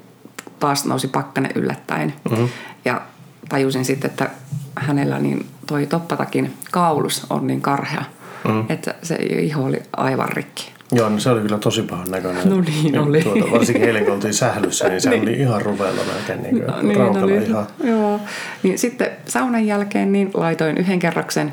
taas 0.59 0.85
nousi 0.85 1.09
pakkane 1.09 1.51
yllättäen. 1.55 2.15
Uh-huh. 2.31 2.49
Ja 2.85 3.01
tajusin 3.49 3.85
sitten, 3.85 4.11
että 4.11 4.31
hänellä 4.77 5.19
niin 5.19 5.47
toi 5.67 5.87
toppatakin 5.87 6.55
kaulus 6.71 7.27
on 7.31 7.47
niin 7.47 7.61
karhea, 7.61 8.05
uh-huh. 8.45 8.65
että 8.69 8.95
se 9.03 9.15
iho 9.15 9.65
oli 9.65 9.83
aivan 9.97 10.29
rikki. 10.29 10.74
Joo, 10.95 11.09
no 11.09 11.19
se 11.19 11.31
oli 11.31 11.41
kyllä 11.41 11.59
tosi 11.59 11.83
pahan 11.83 12.11
näköinen. 12.11 12.51
No 12.51 12.61
niin 12.61 12.99
oli. 12.99 13.23
Tuota, 13.23 13.51
varsinkin 13.51 13.85
eilen 13.85 14.05
kun 14.05 14.15
oltiin 14.15 14.35
sählyssä, 14.35 14.89
niin 14.89 15.01
se 15.01 15.11
niin. 15.11 15.23
oli 15.23 15.33
ihan 15.33 15.63
ruvella 15.63 16.01
melkein 16.15 16.43
niin 16.43 16.67
no, 16.67 16.83
niin, 16.83 16.99
no 16.99 17.27
niin. 17.27 17.43
ihan. 17.43 17.67
Joo. 17.85 18.21
Niin 18.63 18.79
sitten 18.79 19.11
saunan 19.27 19.67
jälkeen 19.67 20.13
niin 20.13 20.31
laitoin 20.35 20.79
yhden 20.79 20.99
kerroksen 20.99 21.53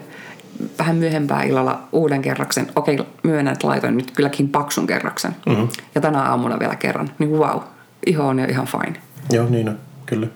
vähän 0.79 0.95
myöhempää 0.95 1.43
illalla 1.43 1.87
uuden 1.91 2.21
kerroksen. 2.21 2.67
Okei, 2.75 2.99
myönnän, 3.23 3.53
että 3.53 3.67
laitoin 3.67 3.97
nyt 3.97 4.11
kylläkin 4.11 4.49
paksun 4.49 4.87
kerroksen. 4.87 5.35
Mm-hmm. 5.45 5.67
Ja 5.95 6.01
tänä 6.01 6.21
aamuna 6.21 6.59
vielä 6.59 6.75
kerran. 6.75 7.09
Niin 7.19 7.31
wow, 7.31 7.59
iho 8.05 8.27
on 8.27 8.39
jo 8.39 8.45
ihan 8.45 8.67
fine. 8.67 9.01
Joo, 9.31 9.49
niin 9.49 9.69
on. 9.69 9.79
Kyllä. 10.05 10.27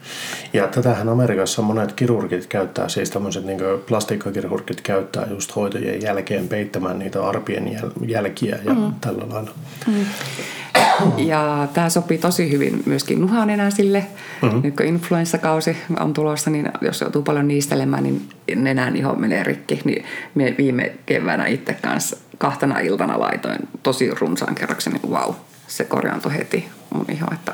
Ja 0.55 0.67
tätähän 0.67 1.09
Amerikassa 1.09 1.61
monet 1.61 1.93
kirurgit 1.93 2.47
käyttää, 2.47 2.89
siis 2.89 3.09
tämmöiset 3.09 3.45
niin 3.45 3.59
plastiikkakirurgit 3.87 4.81
käyttää 4.81 5.27
just 5.29 5.55
hoitojen 5.55 6.01
jälkeen 6.01 6.47
peittämään 6.47 6.99
niitä 6.99 7.27
arpien 7.27 7.67
jäl- 7.67 8.05
jälkiä 8.07 8.59
ja 8.65 8.73
mm. 8.73 8.93
tällä 9.01 9.25
lailla. 9.29 9.51
Mm. 9.87 10.05
Ja 11.17 11.67
tämä 11.73 11.89
sopii 11.89 12.17
tosi 12.17 12.51
hyvin 12.51 12.83
myöskin 12.85 13.21
nuhanenäisille. 13.21 14.05
Mm-hmm. 14.41 14.61
Nyt 14.63 14.75
kun 14.75 14.85
influenssakausi 14.85 15.77
on 15.99 16.13
tulossa, 16.13 16.49
niin 16.49 16.71
jos 16.81 17.01
joutuu 17.01 17.21
paljon 17.21 17.47
niistelemään, 17.47 18.03
niin 18.03 18.29
nenän 18.55 18.95
iho 18.95 19.15
menee 19.15 19.43
rikki. 19.43 19.81
Niin 19.85 20.05
me 20.35 20.55
viime 20.57 20.93
keväänä 21.05 21.45
itse 21.45 21.73
kanssa 21.73 22.17
kahtena 22.37 22.79
iltana 22.79 23.19
laitoin 23.19 23.59
tosi 23.83 24.11
runsaan 24.19 24.55
kerroksen, 24.55 24.93
niin 24.93 25.11
vau, 25.11 25.33
se 25.67 25.83
korjaantui 25.83 26.33
heti 26.33 26.67
mun 26.93 27.05
iho, 27.11 27.27
että 27.33 27.53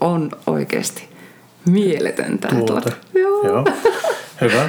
on 0.00 0.30
oikeasti 0.46 1.11
mieletöntä 1.66 2.48
tuote. 2.48 2.92
Joo. 3.14 3.46
Joo. 3.46 3.64
Hyvä. 4.40 4.68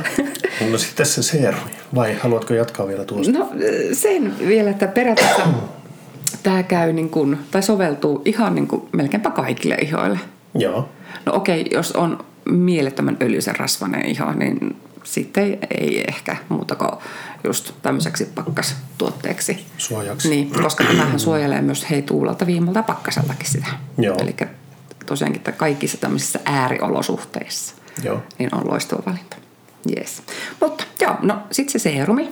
No 0.72 0.78
sitten 0.78 0.98
tässä 0.98 1.24
seerumi. 1.24 1.72
Vai 1.96 2.16
haluatko 2.20 2.54
jatkaa 2.54 2.88
vielä 2.88 3.06
tuosta? 3.06 3.40
No 3.40 3.50
sen 3.94 4.34
vielä, 4.48 4.70
että 4.70 4.88
periaatteessa 4.88 5.48
tämä 6.44 6.64
käy 6.64 6.94
niin 6.94 7.10
kuin, 7.10 7.38
tai 7.52 7.64
soveltuu 7.64 8.22
ihan 8.26 8.56
niin 8.56 8.68
kuin 8.68 8.82
melkeinpä 8.92 9.32
kaikille 9.32 9.76
ihoille. 9.76 10.20
Joo. 10.56 10.90
No 11.26 11.34
okei, 11.36 11.66
jos 11.72 11.92
on 11.92 12.26
mielettömän 12.46 13.18
öljyisen 13.22 13.56
rasvainen 13.56 14.06
iho, 14.06 14.34
niin 14.34 14.76
sitten 15.04 15.44
ei, 15.44 15.58
ei 15.80 16.04
ehkä 16.08 16.38
muuta 16.50 16.76
kuin 16.76 16.92
just 17.44 17.72
tämmöiseksi 17.82 18.26
pakkastuotteeksi. 18.36 19.66
Suojaksi. 19.78 20.30
Niin, 20.30 20.52
koska 20.64 20.84
tämähän 20.84 21.20
suojelee 21.20 21.62
myös 21.62 21.90
hei 21.90 22.02
tuulalta, 22.02 22.46
viimalta 22.48 22.84
pakkaseltakin 22.84 23.48
sitä. 23.48 23.68
Joo. 23.98 24.18
Eli 24.20 24.36
tosiaankin 25.06 25.40
että 25.40 25.52
kaikissa 25.52 25.98
tämmöisissä 25.98 26.40
ääriolosuhteissa 26.46 27.76
joo. 28.04 28.24
niin 28.40 28.56
on 28.56 28.70
loistava 28.70 29.04
valinta. 29.06 29.38
Yes. 29.98 30.24
Mutta 30.62 30.84
joo, 31.00 31.16
no 31.22 31.38
sitten 31.52 31.72
se 31.72 31.80
seerumi, 31.80 32.30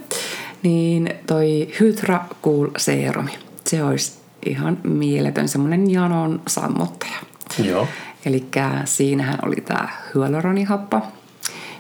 niin 0.64 1.14
toi 1.28 1.68
Hydra 1.80 2.20
Cool 2.44 2.68
seerumi– 2.78 3.32
se 3.72 3.84
olisi 3.84 4.12
ihan 4.46 4.78
mieletön 4.84 5.48
semmoinen 5.48 5.92
janon 5.92 6.42
sammuttaja. 6.48 7.18
Joo. 7.64 7.88
Eli 8.26 8.48
siinähän 8.86 9.40
oli 9.46 9.56
tämä 9.56 9.88
hyaluronihappo, 10.16 11.02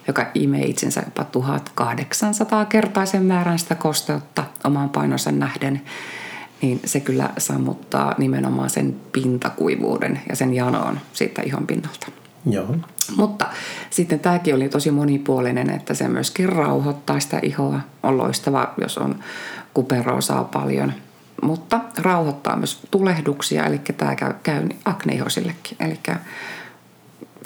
joka 0.08 0.26
imee 0.34 0.66
itsensä 0.66 1.02
jopa 1.06 1.24
1800 1.24 2.66
kertaisen 2.66 3.24
määrän 3.24 3.60
sitä 3.60 3.76
kosteutta 3.76 4.44
omaan 4.64 4.90
painonsa 4.90 5.32
nähden, 5.32 5.82
niin 6.62 6.80
se 6.86 7.00
kyllä 7.00 7.30
sammuttaa 7.38 8.16
nimenomaan 8.18 8.70
sen 8.70 8.96
pintakuivuuden 9.12 10.22
ja 10.30 10.36
sen 10.36 10.54
janoon 10.54 11.00
siitä 11.14 11.42
ihon 11.42 11.68
pinnalta. 11.68 12.08
Joo. 12.46 12.76
Mutta 13.18 13.46
sitten 13.90 14.20
tämäkin 14.20 14.56
oli 14.56 14.70
tosi 14.70 14.92
monipuolinen, 14.92 15.70
että 15.70 15.94
se 15.94 16.08
myöskin 16.08 16.50
rauhoittaa 16.50 17.20
sitä 17.20 17.40
ihoa. 17.44 17.80
On 18.04 18.18
loistava, 18.18 18.74
jos 18.82 18.98
on 18.98 19.16
kuperoosaa 19.74 20.44
paljon– 20.44 20.94
mutta 21.42 21.80
rauhoittaa 21.98 22.56
myös 22.56 22.80
tulehduksia, 22.92 23.66
eli 23.66 23.82
tämä 23.98 24.16
käy, 24.16 24.34
käy 24.44 24.70
akneihosillekin, 24.86 25.78
eli 25.80 26.00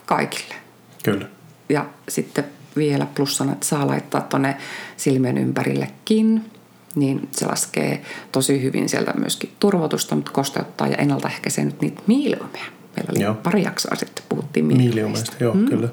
kaikille. 0.05 0.55
Kyllä. 1.03 1.25
Ja 1.69 1.85
sitten 2.09 2.45
vielä 2.75 3.05
plussana, 3.05 3.51
että 3.51 3.65
saa 3.65 3.87
laittaa 3.87 4.21
tuonne 4.21 4.57
silmien 4.97 5.37
ympärillekin, 5.37 6.51
niin 6.95 7.29
se 7.31 7.45
laskee 7.45 8.01
tosi 8.31 8.61
hyvin 8.61 8.89
sieltä 8.89 9.13
myöskin 9.17 9.51
turvotusta, 9.59 10.15
mutta 10.15 10.31
kosteuttaa 10.31 10.87
ja 10.87 10.95
ennaltaehkäisee 10.95 11.65
nyt 11.65 11.81
niitä 11.81 12.01
miiliumeja. 12.07 12.65
Meillä 12.95 13.11
oli 13.11 13.23
joo. 13.23 13.33
pari 13.33 13.63
jaksoa 13.63 13.95
sitten, 13.95 14.25
puhuttiin 14.29 14.65
miiliumeista. 14.65 15.35
joo, 15.39 15.53
mm. 15.53 15.65
kyllä. 15.65 15.87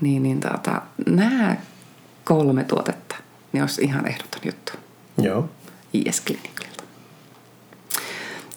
Niin, 0.00 0.22
niin 0.22 0.40
tota, 0.40 0.82
nämä 1.06 1.56
kolme 2.24 2.64
tuotetta, 2.64 3.16
niin 3.52 3.62
olisi 3.62 3.82
ihan 3.84 4.08
ehdoton 4.08 4.40
juttu. 4.44 4.72
Joo. 5.22 5.48
IS 5.92 6.22
Clinic. 6.26 6.64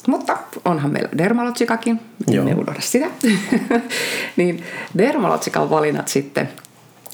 Mutta 0.08 0.38
onhan 0.66 0.92
meillä 0.92 1.10
Dermalogicakin, 1.18 2.00
me 2.28 2.54
unohda 2.54 2.82
sitä. 2.82 3.08
niin 4.38 4.64
Dermalogical 4.98 5.70
valinnat 5.70 6.08
sitten 6.08 6.50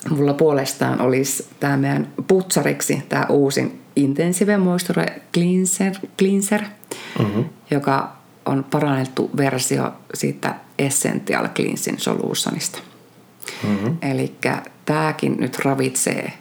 mulla 0.09 0.33
puolestaan 0.33 1.01
olisi 1.01 1.47
tämä 1.59 1.77
meidän 1.77 2.07
putsariksi 2.27 3.03
tämä 3.09 3.25
uusin 3.29 3.82
Intensive 3.95 4.57
Moisture 4.57 5.21
Cleanser, 5.33 5.93
cleanser 6.17 6.61
mm-hmm. 7.19 7.45
joka 7.71 8.11
on 8.45 8.63
parannettu 8.63 9.29
versio 9.37 9.93
siitä 10.13 10.55
Essential 10.79 11.47
Cleansing 11.47 11.97
Solutionista. 11.97 12.79
Mm-hmm. 13.63 13.97
Eli 14.01 14.35
tämäkin 14.85 15.37
nyt 15.39 15.59
ravitsee 15.59 16.33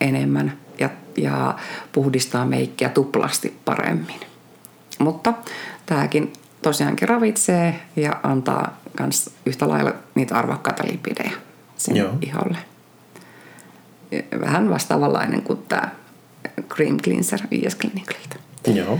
enemmän 0.00 0.58
ja, 0.78 0.90
ja 1.16 1.54
puhdistaa 1.92 2.44
meikkiä 2.44 2.88
tuplasti 2.88 3.56
paremmin. 3.64 4.20
Mutta 4.98 5.32
tämäkin 5.86 6.32
tosiaankin 6.62 7.08
ravitsee 7.08 7.80
ja 7.96 8.20
antaa 8.22 8.78
myös 9.00 9.30
yhtä 9.46 9.68
lailla 9.68 9.92
niitä 10.14 10.34
arvokkaita 10.34 10.84
lipidejä 10.90 11.32
sinne 11.76 12.00
Joo. 12.00 12.12
iholle. 12.20 12.58
Vähän 14.40 14.70
vastaavanlainen 14.70 15.42
kuin 15.42 15.58
tämä 15.68 15.88
Cream 16.68 16.96
Cleanser 16.96 17.40
IS 17.50 17.76
Clinicalilta. 17.76 18.36
Joo. 18.74 18.98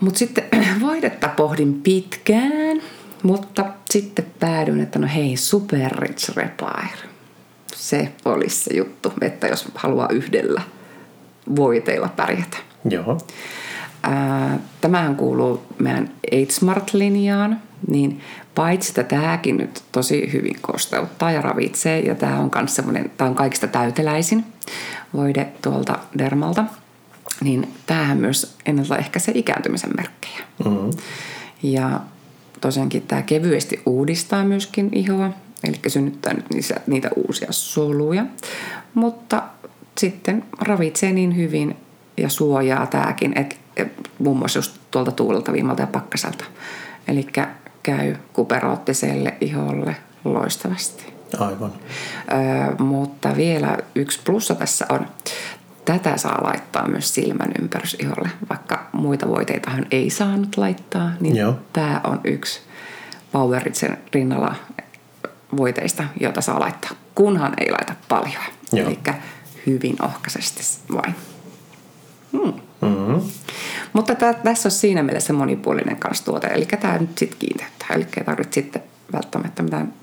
Mutta 0.00 0.18
sitten 0.18 0.44
voidetta 0.80 1.28
pohdin 1.28 1.82
pitkään, 1.82 2.82
mutta 3.22 3.64
sitten 3.90 4.26
päädyin, 4.40 4.80
että 4.80 4.98
no 4.98 5.08
hei, 5.14 5.36
Super 5.36 5.92
Rich 5.96 6.36
Repair. 6.36 6.96
Se 7.74 8.12
olisi 8.24 8.56
se 8.56 8.74
juttu, 8.74 9.12
että 9.20 9.46
jos 9.46 9.68
haluaa 9.74 10.08
yhdellä 10.10 10.62
voiteilla 11.56 12.08
pärjätä. 12.08 12.56
Joo. 12.90 13.18
Ää, 14.02 14.58
tämähän 14.80 15.16
kuuluu 15.16 15.62
meidän 15.78 16.10
8Smart-linjaan, 16.34 17.56
niin 17.88 18.20
paitsi 18.54 18.90
että 18.90 19.02
tämäkin 19.02 19.56
nyt 19.56 19.82
tosi 19.92 20.32
hyvin 20.32 20.56
kosteuttaa 20.60 21.32
ja 21.32 21.42
ravitsee, 21.42 22.00
ja 22.00 22.14
tämä 22.14 22.38
on, 22.38 22.50
kans 22.50 22.80
tämä 23.16 23.30
on 23.30 23.34
kaikista 23.34 23.66
täyteläisin 23.66 24.44
voide 25.14 25.48
tuolta 25.62 25.98
Dermalta, 26.18 26.64
niin 27.40 27.74
tämähän 27.86 28.18
myös 28.18 28.56
ennaltaehkäisee 28.66 29.34
ikääntymisen 29.36 29.90
merkkejä. 29.96 30.38
Mm-hmm. 30.64 30.90
Ja 31.62 32.00
tosiaankin 32.60 33.02
tämä 33.02 33.22
kevyesti 33.22 33.82
uudistaa 33.86 34.44
myöskin 34.44 34.88
ihoa, 34.92 35.30
eli 35.64 35.76
synnyttää 35.86 36.34
nyt 36.34 36.50
niitä, 36.50 36.80
niitä 36.86 37.10
uusia 37.16 37.48
soluja, 37.50 38.26
mutta 38.94 39.42
sitten 39.98 40.44
ravitsee 40.60 41.12
niin 41.12 41.36
hyvin 41.36 41.76
ja 42.16 42.28
suojaa 42.28 42.86
tämäkin, 42.86 43.38
että 43.38 43.56
muun 44.18 44.38
muassa 44.38 44.58
just 44.58 44.76
tuolta 44.90 45.12
tuulelta, 45.12 45.52
viimalta 45.52 45.82
ja 45.82 45.86
pakkaselta. 45.86 46.44
Eli 47.08 47.26
käy 47.82 48.16
kuperoottiselle 48.32 49.34
iholle 49.40 49.96
loistavasti. 50.24 51.12
Aivan. 51.38 51.72
Öö, 52.32 52.74
mutta 52.78 53.36
vielä 53.36 53.78
yksi 53.94 54.20
plussa 54.24 54.54
tässä 54.54 54.86
on, 54.88 55.06
tätä 55.84 56.16
saa 56.16 56.42
laittaa 56.42 56.88
myös 56.88 57.14
silmän 57.14 57.52
ympärys-iholle, 57.60 58.28
vaikka 58.50 58.88
muita 58.92 59.28
voiteitahan 59.28 59.86
ei 59.90 60.10
saanut 60.10 60.56
laittaa, 60.56 61.10
niin 61.20 61.36
Joo. 61.36 61.54
tämä 61.72 62.00
on 62.04 62.20
yksi 62.24 62.60
Poweritsen 63.32 63.98
rinnalla 64.12 64.54
voiteista, 65.56 66.04
jota 66.20 66.40
saa 66.40 66.60
laittaa, 66.60 66.90
kunhan 67.14 67.54
ei 67.60 67.70
laita 67.70 67.94
paljon. 68.08 68.42
Eli 68.72 68.98
hyvin 69.66 69.96
ohkaisesti 70.04 70.62
vain. 70.92 71.14
Hmm. 72.32 72.52
Mm-hmm. 72.80 73.22
Mutta 73.92 74.14
tää, 74.14 74.34
tässä 74.34 74.66
on 74.66 74.70
siinä 74.70 75.02
mielessä 75.02 75.32
monipuolinen 75.32 75.96
kanssa 75.96 76.24
tuote, 76.24 76.46
eli 76.46 76.66
tämä 76.66 76.98
nyt 76.98 77.18
sitten 77.18 77.38
kiinteyttää. 77.38 77.88
Eli 77.90 78.06
ei 78.16 78.24
tarvitse 78.24 78.60
sitten 78.60 78.82
välttämättä 79.12 79.62
mitään 79.62 79.94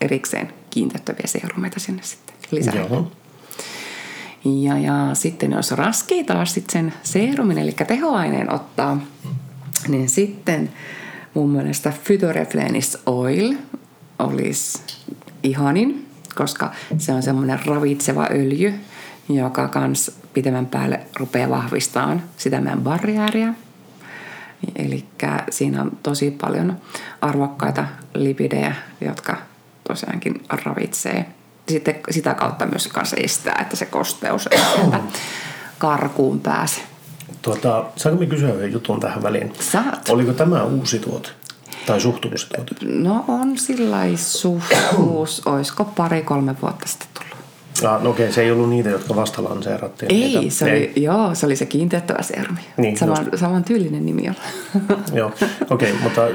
erikseen 0.00 0.52
kiinteyttäviä 0.70 1.26
seerumeita 1.26 1.80
sinne 1.80 2.02
sitten 2.02 2.36
lisää. 2.50 2.74
Joo. 2.74 3.12
Ja, 4.44 4.78
ja 4.78 5.10
sitten 5.14 5.52
jos 5.52 5.70
raskii 5.70 6.24
taas 6.24 6.54
sitten 6.54 6.72
sen 6.72 6.94
seerumin, 7.02 7.58
eli 7.58 7.72
tehoaineen 7.72 8.52
ottaa, 8.52 9.00
niin 9.88 10.08
sitten 10.08 10.70
mun 11.34 11.50
mielestä 11.50 11.92
Phytoreflenis 12.04 12.98
Oil 13.06 13.54
olisi 14.18 14.78
ihanin, 15.42 16.06
koska 16.34 16.72
se 16.98 17.12
on 17.12 17.22
semmoinen 17.22 17.60
ravitseva 17.66 18.26
öljy, 18.30 18.74
joka 19.28 19.68
kans 19.68 20.21
pitemmän 20.34 20.66
päälle 20.66 21.00
rupeaa 21.16 21.50
vahvistamaan 21.50 22.22
sitä 22.36 22.60
meidän 22.60 22.80
barriääriä. 22.80 23.54
Eli 24.76 25.04
siinä 25.50 25.82
on 25.82 25.92
tosi 26.02 26.30
paljon 26.30 26.76
arvokkaita 27.20 27.84
lipidejä, 28.14 28.74
jotka 29.00 29.36
tosiaankin 29.88 30.42
ravitsee. 30.64 31.26
Sitten 31.68 31.94
sitä 32.10 32.34
kautta 32.34 32.66
myös 32.66 32.86
kanssa 32.88 33.16
estää, 33.16 33.58
että 33.60 33.76
se 33.76 33.86
kosteus 33.86 34.48
ei 34.50 34.60
sieltä 34.74 35.00
karkuun 35.78 36.40
pääse. 36.40 36.80
Tuota, 37.42 37.84
saanko 37.96 38.20
me 38.20 38.26
kysyä 38.26 38.54
yhden 38.54 38.72
jutun 38.72 39.00
tähän 39.00 39.22
väliin? 39.22 39.52
Saat. 39.60 40.08
Oliko 40.08 40.32
tämä 40.32 40.62
uusi 40.62 40.98
tuote? 40.98 41.28
Tai 41.86 42.00
suht 42.00 42.24
uusi 42.24 42.46
tuote? 42.48 42.74
No 42.84 43.24
on 43.28 43.58
sillä 43.58 44.16
suht 44.16 44.72
olisiko 45.46 45.84
pari-kolme 45.84 46.56
vuotta 46.62 46.88
sitten 46.88 47.08
tullut. 47.14 47.31
Ah, 47.88 48.02
no 48.02 48.10
okei, 48.10 48.32
se 48.32 48.42
ei 48.42 48.50
ollut 48.50 48.70
niitä, 48.70 48.88
jotka 48.88 49.16
vasta 49.16 49.44
lanseerattiin. 49.44 50.12
Ei, 50.12 50.38
niitä. 50.38 50.54
se 50.54 50.64
oli, 50.64 50.72
ei. 50.72 50.92
joo, 50.96 51.34
se 51.34 51.46
oli 51.46 51.56
se 51.56 51.66
kiinteyttävä 51.66 52.22
seerumi. 52.22 52.60
Niin, 52.76 52.96
saman, 52.96 53.26
saman 53.34 53.64
tyylinen 53.64 54.06
nimi 54.06 54.28
on. 54.28 54.34
joo, 55.18 55.32
okei, 55.70 55.92
okay, 55.92 56.02
mutta 56.02 56.28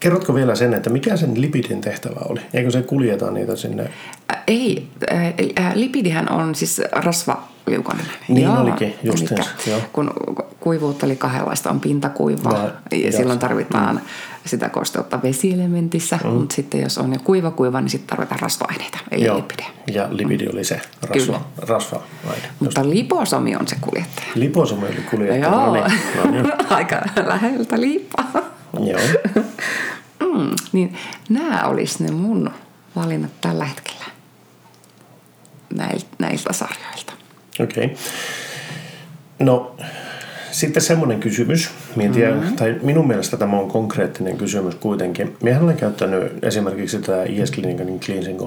Kerrotko 0.00 0.34
vielä 0.34 0.54
sen, 0.54 0.74
että 0.74 0.90
mikä 0.90 1.16
sen 1.16 1.40
lipidin 1.40 1.80
tehtävä 1.80 2.20
oli? 2.28 2.40
Eikö 2.54 2.70
se 2.70 2.82
kuljeta 2.82 3.30
niitä 3.30 3.56
sinne? 3.56 3.90
Ei, 4.46 4.88
lipidihän 5.74 6.32
on 6.32 6.54
siis 6.54 6.82
rasvaliukonen. 6.92 8.06
Niin 8.28 8.42
joo. 8.44 8.60
olikin, 8.60 8.94
just 9.02 9.30
joo. 9.66 9.78
Kun 9.92 10.12
kuivuutta 10.64 11.06
oli 11.06 11.16
kahdenlaista, 11.16 11.70
on 11.70 11.80
pintakuiva 11.80 12.52
ja, 12.92 12.98
ja 12.98 13.12
silloin 13.12 13.38
tarvitaan 13.38 13.94
mm. 13.94 14.00
sitä 14.46 14.68
kosteutta 14.68 15.22
vesielementissä, 15.22 16.18
mm. 16.24 16.30
mutta 16.30 16.54
sitten 16.54 16.80
jos 16.80 16.98
on 16.98 17.12
jo 17.12 17.18
kuiva 17.24 17.50
kuiva, 17.50 17.80
niin 17.80 17.90
sitten 17.90 18.08
tarvitaan 18.08 18.40
rasva-aineita, 18.40 18.98
eli 19.10 19.24
joo. 19.24 19.36
lipidiä. 19.36 19.66
Ja 19.92 20.08
lipidi 20.10 20.46
oli 20.52 20.64
se 20.64 20.80
rasva, 21.02 21.40
rasva. 21.56 22.02
Mutta 22.60 22.90
liposomi 22.90 23.56
on 23.56 23.68
se 23.68 23.76
kuljettaja. 23.80 24.26
Liposomi 24.34 24.86
oli 24.86 25.02
kuljettaja, 25.10 25.48
joo. 25.48 25.66
No 25.66 25.72
niin. 25.72 25.84
No 26.24 26.30
niin. 26.30 26.52
Aika 26.76 27.02
läheltä 27.26 27.80
liipaa. 27.80 28.32
Joo. 28.80 29.00
mm, 30.34 30.50
niin 30.72 30.96
nämä 31.28 31.62
olisi 31.64 32.04
ne 32.04 32.10
mun 32.10 32.50
valinnat 32.96 33.40
tällä 33.40 33.64
hetkellä 33.64 34.04
näiltä, 35.74 36.06
näiltä 36.18 36.52
sarjoilta. 36.52 37.12
Okei. 37.60 37.84
Okay. 37.84 37.96
No, 39.38 39.76
sitten 40.54 40.82
semmoinen 40.82 41.20
kysymys, 41.20 41.70
tiedä, 42.12 42.34
mm-hmm. 42.34 42.56
tai 42.56 42.76
minun 42.82 43.06
mielestä 43.06 43.36
tämä 43.36 43.58
on 43.58 43.68
konkreettinen 43.68 44.36
kysymys 44.36 44.74
kuitenkin. 44.74 45.36
Minä 45.42 45.60
olen 45.60 45.76
käyttänyt 45.76 46.44
esimerkiksi 46.44 46.98
tätä 46.98 47.24
IS 47.24 47.52
Clinicanin 47.52 48.00
cleansing 48.00 48.40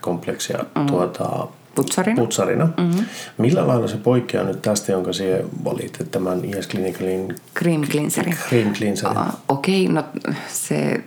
kompleksia 0.00 0.58
mm-hmm. 0.58 0.86
tuota, 0.86 1.46
Putsarina. 1.74 2.22
Putsarina. 2.22 2.64
Mm-hmm. 2.64 3.04
Millä 3.38 3.66
lailla 3.66 3.88
se 3.88 3.96
poikkeaa 3.96 4.44
nyt 4.44 4.62
tästä, 4.62 4.92
jonka 4.92 5.12
sinä 5.12 5.36
valitit 5.64 6.10
tämän 6.10 6.44
IS 6.44 6.68
Clinicalin 6.68 7.36
Cream 7.58 7.82
Cleanserin? 7.82 8.36
Cream 8.48 8.72
Cleanserin. 8.72 9.18
Uh, 9.18 9.26
Okei, 9.48 9.84
okay, 9.84 9.94
no 9.94 10.04
se 10.48 11.00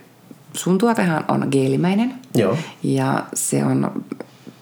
sun 0.53 0.77
tuotehan 0.77 1.25
on 1.27 1.47
geelimäinen. 1.51 2.13
Joo. 2.35 2.57
Ja 2.83 3.23
se 3.33 3.65
on 3.65 4.03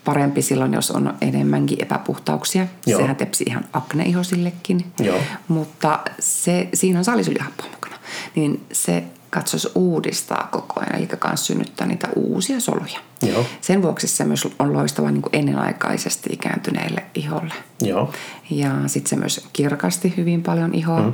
parempi 0.05 0.41
silloin, 0.41 0.73
jos 0.73 0.91
on 0.91 1.13
enemmänkin 1.21 1.81
epäpuhtauksia. 1.81 2.67
Joo. 2.85 2.99
Sehän 2.99 3.15
tepsi 3.15 3.43
ihan 3.47 3.65
akneihosillekin. 3.73 4.85
Joo. 4.99 5.19
Mutta 5.47 5.99
se, 6.19 6.69
siinä 6.73 6.99
on 6.99 7.05
salisylihappua 7.05 7.67
mukana. 7.71 7.95
Niin 8.35 8.65
se 8.71 9.03
katsoisi 9.29 9.69
uudistaa 9.75 10.47
koko 10.51 10.79
ajan, 10.79 10.95
eli 10.95 11.09
myös 11.27 11.45
synnyttää 11.45 11.87
niitä 11.87 12.07
uusia 12.15 12.59
soluja. 12.59 12.99
Joo. 13.21 13.45
Sen 13.61 13.81
vuoksi 13.81 14.07
se 14.07 14.23
myös 14.23 14.47
on 14.59 14.73
loistava 14.73 15.11
niin 15.11 15.21
kuin 15.21 15.35
ennenaikaisesti 15.35 16.29
ikääntyneille 16.33 17.05
iholle. 17.15 17.53
Joo. 17.81 18.13
Ja 18.49 18.71
sitten 18.87 19.09
se 19.09 19.15
myös 19.15 19.47
kirkasti 19.53 20.13
hyvin 20.17 20.43
paljon 20.43 20.73
ihoa. 20.73 21.01
Mm. 21.01 21.13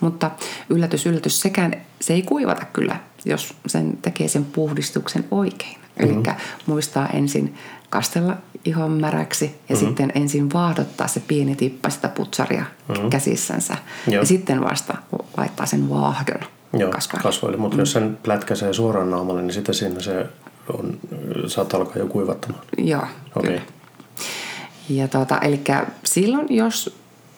Mutta 0.00 0.30
yllätys, 0.68 1.06
yllätys, 1.06 1.40
sekään, 1.40 1.76
se 2.00 2.14
ei 2.14 2.22
kuivata 2.22 2.64
kyllä, 2.72 2.96
jos 3.24 3.54
sen 3.66 3.98
tekee 4.02 4.28
sen 4.28 4.44
puhdistuksen 4.44 5.24
oikein. 5.30 5.76
Mm. 5.76 6.04
Eli 6.04 6.14
muistaa 6.66 7.08
ensin 7.08 7.54
kastella 7.92 8.36
ihon 8.64 8.90
märäksi 8.90 9.44
ja 9.44 9.74
mm-hmm. 9.74 9.86
sitten 9.86 10.12
ensin 10.14 10.52
vaahdottaa 10.52 11.08
se 11.08 11.20
pieni 11.20 11.56
tippa 11.56 11.90
sitä 11.90 12.08
putsaria 12.08 12.64
mm-hmm. 12.88 13.10
käsissänsä. 13.10 13.76
Joo. 14.06 14.22
Ja 14.22 14.26
sitten 14.26 14.60
vasta 14.60 14.94
laittaa 15.36 15.66
sen 15.66 15.90
vaahdon 15.90 16.40
Joo, 16.72 16.90
kasvoille. 16.90 17.22
kasvoille. 17.22 17.58
Mutta 17.58 17.76
mm. 17.76 17.80
jos 17.80 17.92
sen 17.92 18.18
plätkäsee 18.22 18.72
suoraan 18.72 19.10
naamalle, 19.10 19.42
niin 19.42 19.52
sitten 19.52 19.74
siinä 19.74 20.00
se 20.00 20.26
on, 20.72 20.98
saattaa 21.46 21.80
alkaa 21.80 21.96
jo 21.96 22.06
kuivattamaan. 22.06 22.64
Joo, 22.78 23.06
okay. 23.36 23.50
kyllä. 23.50 23.62
Ja 24.88 25.08
tuota, 25.08 25.38
eli 25.38 25.60
silloin, 26.04 26.46
jos 26.50 26.96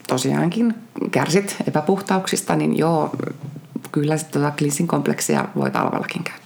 tosiaankin 0.08 0.74
kärsit 1.10 1.56
epäpuhtauksista, 1.68 2.56
niin 2.56 2.78
joo, 2.78 3.10
kyllä 3.92 4.16
sitten 4.16 4.42
tuota 4.42 4.86
kompleksia 4.86 5.44
voi 5.56 5.70
talvellakin 5.70 6.24
käyttää. 6.24 6.43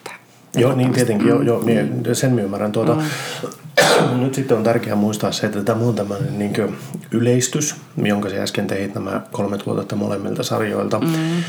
Joo, 0.57 0.75
niin 0.75 0.93
tietenkin. 0.93 1.29
Joo, 1.29 1.43
joo, 1.43 1.61
mm. 1.61 2.03
sen 2.13 2.39
ymmärrän. 2.39 2.73
Tuota, 2.73 2.95
mm. 2.95 4.21
Nyt 4.23 4.35
sitten 4.35 4.57
on 4.57 4.65
tärkeää 4.65 4.97
muistaa 4.97 5.33
se, 5.33 5.47
että 5.47 5.65
tämä 5.65 5.85
on 5.85 5.95
tämmöinen 5.95 6.39
niin 6.39 6.53
yleistys, 7.11 7.77
jonka 7.97 8.29
sä 8.29 8.43
äsken 8.43 8.67
teit 8.67 8.95
nämä 8.95 9.21
kolme 9.33 9.59
tuotetta 9.59 9.97
molemmilta 9.97 10.43
sarjoilta. 10.43 11.01
Mm 11.01 11.43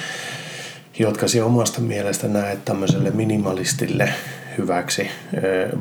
jotka 1.00 1.28
sinä 1.28 1.46
omasta 1.46 1.82
mielestä 1.82 2.28
näet 2.28 2.66
tämmöiselle 2.66 3.12
minimalistille 3.12 4.14
hyväksi 4.58 5.08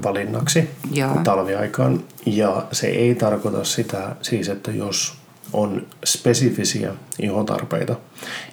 valinnaksi 0.03 0.71
Joo. 0.93 1.21
talviaikaan. 1.25 2.05
Ja 2.27 2.67
se 2.73 2.87
ei 2.87 3.15
tarkoita 3.15 3.65
sitä 3.65 4.17
siis, 4.23 4.49
että 4.49 4.71
jos 4.71 5.15
on 5.53 5.87
spesifisiä 6.05 6.93
ihotarpeita, 7.19 7.97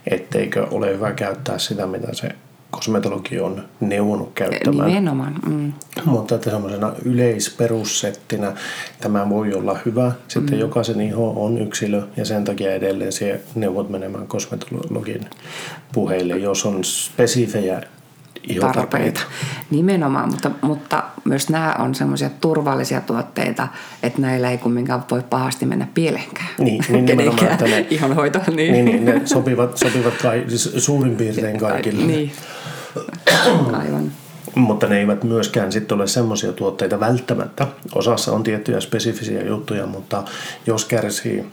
etteikö 0.07 0.67
ole 0.71 0.93
hyvä 0.93 1.11
käyttää 1.11 1.57
sitä, 1.57 1.87
mitä 1.87 2.13
se 2.13 2.29
kosmetologi 2.71 3.39
on 3.39 3.63
neuvonut 3.79 4.31
käyttämään. 4.35 4.87
Nimenomaan. 4.89 5.35
Mm. 5.45 5.73
Mutta 6.05 6.35
että 6.35 6.51
semmoisena 6.51 6.91
yleisperussettinä 7.05 8.53
tämä 9.01 9.29
voi 9.29 9.53
olla 9.53 9.79
hyvä. 9.85 10.11
Sitten 10.27 10.53
mm. 10.55 10.59
jokaisen 10.59 11.01
iho 11.01 11.45
on 11.45 11.57
yksilö 11.61 12.03
ja 12.17 12.25
sen 12.25 12.43
takia 12.43 12.73
edelleen 12.73 13.11
se 13.11 13.41
neuvot 13.55 13.89
menemään 13.89 14.27
kosmetologin 14.27 15.29
puheille, 15.93 16.37
jos 16.37 16.65
on 16.65 16.83
spesifejä 16.83 17.81
ihotarpeita. 18.49 19.21
Nimenomaan, 19.69 20.29
mutta, 20.29 20.51
mutta 20.61 21.03
myös 21.25 21.49
nämä 21.49 21.75
on 21.79 21.95
semmoisia 21.95 22.29
turvallisia 22.41 23.01
tuotteita, 23.01 23.67
että 24.03 24.21
näillä 24.21 24.51
ei 24.51 24.57
kumminkaan 24.57 25.03
voi 25.11 25.23
pahasti 25.29 25.65
mennä 25.65 25.87
pieleenkään. 25.93 26.47
Niin, 26.57 26.83
niin 26.89 27.05
nimenomaan, 27.05 27.51
että 27.51 27.65
ne, 27.65 27.87
ihonhoito. 27.89 28.39
Niin. 28.55 28.73
niin, 28.73 28.85
niin 28.85 29.05
ne 29.05 29.21
sopivat, 29.25 29.77
sopivat 29.77 30.13
kai, 30.21 30.43
siis 30.47 30.85
suurin 30.85 31.15
piirtein 31.15 31.59
kaikille. 31.59 32.03
Niin. 32.03 32.31
Aivan. 33.83 34.11
Mutta 34.55 34.87
ne 34.87 34.99
eivät 34.99 35.23
myöskään 35.23 35.71
sitten 35.71 35.95
ole 35.95 36.07
semmoisia 36.07 36.53
tuotteita 36.53 36.99
välttämättä. 36.99 37.67
Osassa 37.95 38.31
on 38.31 38.43
tiettyjä 38.43 38.79
spesifisiä 38.79 39.43
juttuja, 39.43 39.85
mutta 39.85 40.23
jos 40.67 40.85
kärsii 40.85 41.45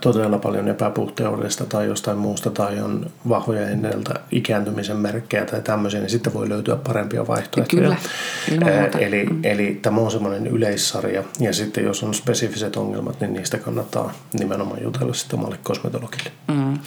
todella 0.00 0.38
paljon 0.38 0.68
epäpuhteudesta 0.68 1.66
tai 1.66 1.86
jostain 1.86 2.18
muusta 2.18 2.50
tai 2.50 2.80
on 2.80 3.10
vahvoja 3.28 3.68
enneltä 3.68 4.14
ikääntymisen 4.30 4.96
merkkejä 4.96 5.44
tai 5.44 5.60
tämmöisiä, 5.62 6.00
niin 6.00 6.10
sitten 6.10 6.34
voi 6.34 6.48
löytyä 6.48 6.76
parempia 6.76 7.26
vaihtoehtoja. 7.26 7.96
Kyllä, 8.48 8.98
eli, 8.98 9.24
mm. 9.24 9.40
eli 9.44 9.78
tämä 9.82 10.00
on 10.00 10.10
semmoinen 10.10 10.46
yleissarja 10.46 11.24
ja 11.40 11.52
sitten 11.52 11.84
jos 11.84 12.02
on 12.02 12.14
spesifiset 12.14 12.76
ongelmat, 12.76 13.20
niin 13.20 13.32
niistä 13.32 13.58
kannattaa 13.58 14.12
nimenomaan 14.38 14.82
jutella 14.82 15.14
sitten 15.14 15.38
omalle 15.38 15.58
kosmetologille. 15.62 16.30
Mm. 16.48 16.78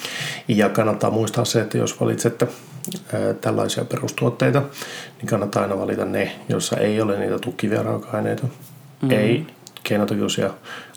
Ja 0.47 0.69
kannattaa 0.69 1.11
muistaa 1.11 1.45
se, 1.45 1.61
että 1.61 1.77
jos 1.77 2.01
valitsette 2.01 2.47
tällaisia 3.41 3.85
perustuotteita, 3.85 4.61
niin 5.17 5.27
kannattaa 5.27 5.61
aina 5.61 5.79
valita 5.79 6.05
ne, 6.05 6.35
joissa 6.49 6.77
ei 6.77 7.01
ole 7.01 7.19
niitä 7.19 7.39
tukkivia 7.39 7.83
raaka-aineita, 7.83 8.47
mm. 9.01 9.11
ei 9.11 9.47
keinotekoisia 9.83 10.49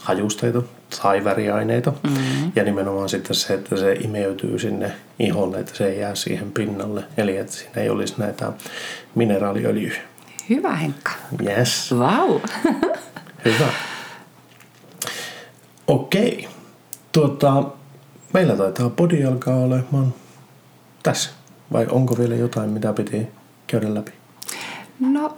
hajusteita 0.06 0.62
tai 1.02 1.24
väriaineita. 1.24 1.92
Mm-hmm. 2.02 2.52
Ja 2.56 2.64
nimenomaan 2.64 3.08
sitten 3.08 3.36
se, 3.36 3.54
että 3.54 3.76
se 3.76 3.92
imeytyy 3.92 4.58
sinne 4.58 4.92
iholle, 5.18 5.58
että 5.58 5.76
se 5.76 5.86
ei 5.86 6.00
jää 6.00 6.14
siihen 6.14 6.52
pinnalle. 6.52 7.04
Eli 7.16 7.36
että 7.36 7.52
siinä 7.52 7.82
ei 7.82 7.90
olisi 7.90 8.14
näitä 8.18 8.52
mineraaliöljyjä. 9.14 10.00
Hyvä 10.50 10.74
Henkka. 10.74 11.10
Yes. 11.46 11.94
Wow. 11.94 12.40
Hyvä. 13.44 13.68
Okei. 15.86 16.48
Tuota, 17.12 17.64
meillä 18.32 18.56
taitaa 18.56 18.90
podi 18.90 19.24
alkaa 19.24 19.56
olemaan 19.56 20.14
tässä. 21.02 21.30
Vai 21.72 21.86
onko 21.90 22.18
vielä 22.18 22.34
jotain, 22.34 22.70
mitä 22.70 22.92
piti 22.92 23.28
käydä 23.66 23.94
läpi? 23.94 24.12
No 25.00 25.36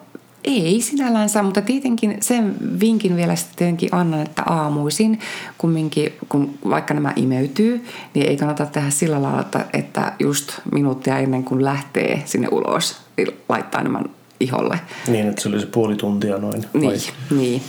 ei 0.49 0.81
sinällänsä, 0.81 1.43
mutta 1.43 1.63
tietenkin 1.63 2.17
sen 2.21 2.57
vinkin 2.81 3.17
vielä 3.17 3.37
sitten 3.37 3.57
tietenkin 3.57 3.89
annan, 3.93 4.23
että 4.23 4.43
aamuisin 4.43 5.19
kumminkin, 5.59 6.13
kun 6.29 6.59
vaikka 6.71 6.95
nämä 6.95 7.13
imeytyy, 7.17 7.85
niin 8.15 8.27
ei 8.27 8.37
kannata 8.37 8.67
tehdä 8.67 8.91
sillä 8.91 9.23
lailla, 9.23 9.41
että, 9.41 9.65
että 9.73 10.13
just 10.19 10.53
minuuttia 10.73 11.19
ennen 11.19 11.45
kuin 11.45 11.65
lähtee 11.65 12.23
sinne 12.25 12.49
ulos, 12.51 12.97
niin 13.17 13.29
laittaa 13.49 13.83
nämä 13.83 14.03
iholle. 14.41 14.81
Niin, 15.09 15.29
että 15.29 15.43
se 15.43 15.49
olisi 15.49 15.67
puoli 15.67 15.97
tuntia 15.97 16.39
noin. 16.39 16.65
Niin, 16.75 17.01
niin. 17.31 17.63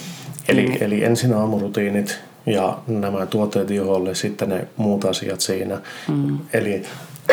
Eli, 0.47 0.65
niin. 0.65 0.83
eli 0.83 1.03
ensin 1.03 1.33
aamurutiinit 1.33 2.19
ja 2.45 2.77
nämä 2.87 3.25
tuotteet 3.25 3.71
iholle, 3.71 4.15
sitten 4.15 4.49
ne 4.49 4.67
muut 4.77 5.05
asiat 5.05 5.41
siinä. 5.41 5.81
Mm. 6.07 6.37
Eli 6.53 6.83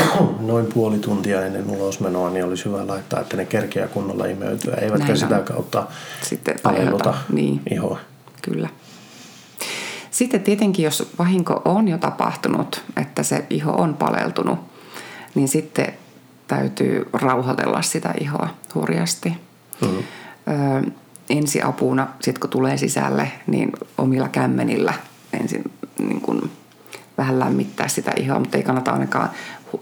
noin 0.41 0.67
puoli 0.67 0.99
tuntia 0.99 1.47
ennen 1.47 1.71
ulosmenoa, 1.71 2.31
niin 2.31 2.45
olisi 2.45 2.65
hyvä 2.65 2.87
laittaa, 2.87 3.21
että 3.21 3.37
ne 3.37 3.45
kerkeä 3.45 3.89
kunnolla 3.89 4.27
imeytyä, 4.27 4.75
eivätkä 4.75 5.07
Näin 5.07 5.19
sitä 5.19 5.39
on. 5.39 5.45
kautta 5.45 5.87
Sitten 6.23 6.57
palelluta 6.63 7.15
niin. 7.33 7.61
ihoa. 7.71 7.99
Kyllä. 8.43 8.69
Sitten 10.11 10.43
tietenkin, 10.43 10.85
jos 10.85 11.09
vahinko 11.19 11.63
on 11.65 11.89
jo 11.89 11.99
tapahtunut, 11.99 12.83
että 12.97 13.23
se 13.23 13.45
iho 13.51 13.73
on 13.73 13.95
paleltunut, 13.95 14.59
niin 15.35 15.49
sitten 15.49 15.93
täytyy 16.49 17.09
rauhoitella 17.13 17.83
sitä 17.83 18.15
ihoa 18.21 18.49
hurjasti. 18.75 19.33
Mm-hmm. 19.81 19.99
Ö, 19.99 20.91
ensiapuna, 21.31 22.09
sitten 22.21 22.41
kun 22.41 22.51
tulee 22.51 22.77
sisälle, 22.77 23.33
niin 23.47 23.73
omilla 23.99 24.29
kämmenillä 24.29 24.95
ensin 25.33 25.65
niin 25.99 26.21
kun 26.21 26.51
vähän 27.19 27.39
lämmittää 27.39 27.89
sitä 27.89 28.13
ihoa, 28.17 28.39
mutta 28.39 28.57
ei 28.57 28.63
kannata 28.63 28.91
ainakaan 28.91 29.31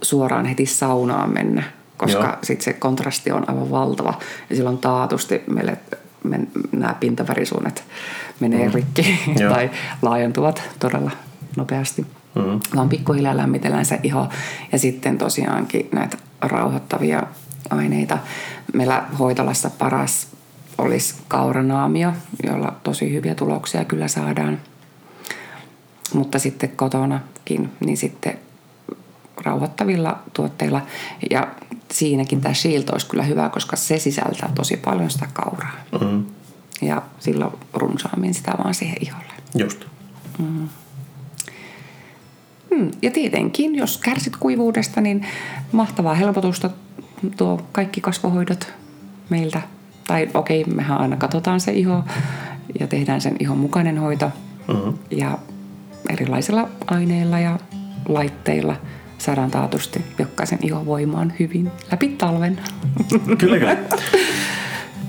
suoraan 0.03 0.47
heti 0.47 0.67
saunaan 0.67 1.33
mennä, 1.33 1.63
koska 1.97 2.39
sitten 2.43 2.65
se 2.65 2.73
kontrasti 2.73 3.33
on 3.33 3.49
aivan 3.49 3.71
valtava. 3.71 4.15
Ja 4.51 4.57
silloin 4.57 4.79
taatusti 4.79 5.43
meille 5.47 5.79
men, 6.25 6.49
nämä 6.73 6.95
pintavärisuunnat 7.01 7.85
menee 8.41 8.69
mm. 8.69 8.75
rikki 8.75 9.19
tai 9.55 9.71
laajentuvat 10.03 10.63
todella 10.79 11.11
nopeasti. 11.57 12.07
Mm. 12.35 12.61
Vaan 12.77 12.89
pikkuhiljaa 12.89 13.37
lämmitellään 13.37 13.85
se 13.85 14.01
iho 14.03 14.29
ja 14.73 14.79
sitten 14.79 15.19
tosiaankin 15.19 15.89
näitä 15.93 16.17
rauhoittavia 16.41 17.23
aineita. 17.71 18.19
Meillä 18.75 19.05
hoitolassa 19.19 19.71
paras 19.71 20.27
olisi 20.79 21.15
kauranaamio, 21.29 22.13
jolla 22.43 22.73
tosi 22.83 23.13
hyviä 23.13 23.35
tuloksia 23.35 23.85
kyllä 23.85 24.09
saadaan. 24.09 24.61
Mutta 26.15 26.39
sitten 26.39 26.73
kotonakin, 26.77 27.71
niin 27.81 27.97
sitten 27.97 28.39
rauhoittavilla 29.43 30.19
tuotteilla. 30.33 30.83
Ja 31.31 31.49
siinäkin 31.93 32.41
tämä 32.41 32.55
Shield 32.55 32.85
olisi 32.93 33.07
kyllä 33.07 33.23
hyvä, 33.23 33.49
koska 33.49 33.77
se 33.77 33.99
sisältää 33.99 34.53
tosi 34.55 34.77
paljon 34.77 35.11
sitä 35.11 35.29
kauraa. 35.33 35.73
Mm-hmm. 35.93 36.27
Ja 36.83 37.03
silloin 37.19 37.53
runsaammin 37.75 38.35
sitä 38.35 38.53
vaan 38.59 38.75
siihen 38.75 38.97
iholle. 39.01 39.33
Just. 39.55 39.85
Mm. 40.39 40.69
Mm. 42.71 42.91
Ja 43.03 43.11
tietenkin, 43.11 43.75
jos 43.75 43.99
kärsit 43.99 44.37
kuivuudesta, 44.37 45.01
niin 45.01 45.27
mahtavaa 45.73 46.15
helpotusta 46.15 46.71
tuo 47.37 47.63
kaikki 47.73 48.01
kasvohoidot 48.01 48.73
meiltä. 49.31 49.63
Tai 50.07 50.29
okei, 50.35 50.63
okay, 50.63 50.75
mehän 50.75 50.99
aina 50.99 51.17
katsotaan 51.17 51.61
se 51.61 51.73
iho 51.73 52.05
ja 52.81 52.87
tehdään 52.87 53.21
sen 53.21 53.37
ihon 53.41 53.59
mukainen 53.59 53.99
hoito. 53.99 54.31
Mm-hmm. 54.69 54.99
Ja 55.11 55.39
erilaisilla 56.09 56.69
aineilla 56.87 57.39
ja 57.39 57.59
laitteilla– 58.09 58.77
saadaan 59.25 59.51
taatusti 59.51 60.05
jokaisen 60.19 60.59
ihovoimaan 60.63 61.33
hyvin 61.41 61.71
läpi 61.91 62.09
talven. 62.09 62.61
Kyllä, 63.39 63.59
kyllä. 63.59 63.77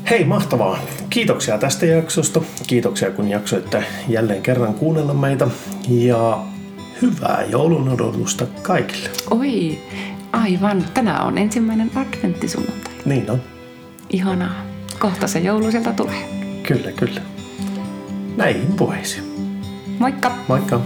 Hei, 0.10 0.26
mahtavaa. 0.26 0.80
Kiitoksia 1.10 1.58
tästä 1.58 1.86
jaksosta. 1.86 2.42
Kiitoksia, 2.68 3.12
kun 3.12 3.30
jaksoitte 3.30 3.84
jälleen 4.08 4.42
kerran 4.42 4.74
kuunnella 4.74 5.14
meitä. 5.14 5.48
Ja 5.90 6.40
hyvää 7.02 7.44
joulun 7.50 7.90
odotusta 7.90 8.46
kaikille. 8.62 9.10
Oi, 9.32 9.80
aivan. 10.32 10.86
Tänään 10.94 11.26
on 11.26 11.38
ensimmäinen 11.38 11.92
adventtisunnuntai. 11.96 12.94
Niin 13.06 13.32
on. 13.32 13.42
Ihanaa. 14.10 14.66
Kohta 15.00 15.28
se 15.28 15.40
joulu 15.40 15.72
sieltä 15.72 15.94
tulee. 15.94 16.30
Kyllä, 16.68 16.92
kyllä. 16.92 17.22
Näihin 18.38 18.74
puheisiin. 18.78 19.24
Moikka. 20.00 20.32
Moikka. 20.48 20.82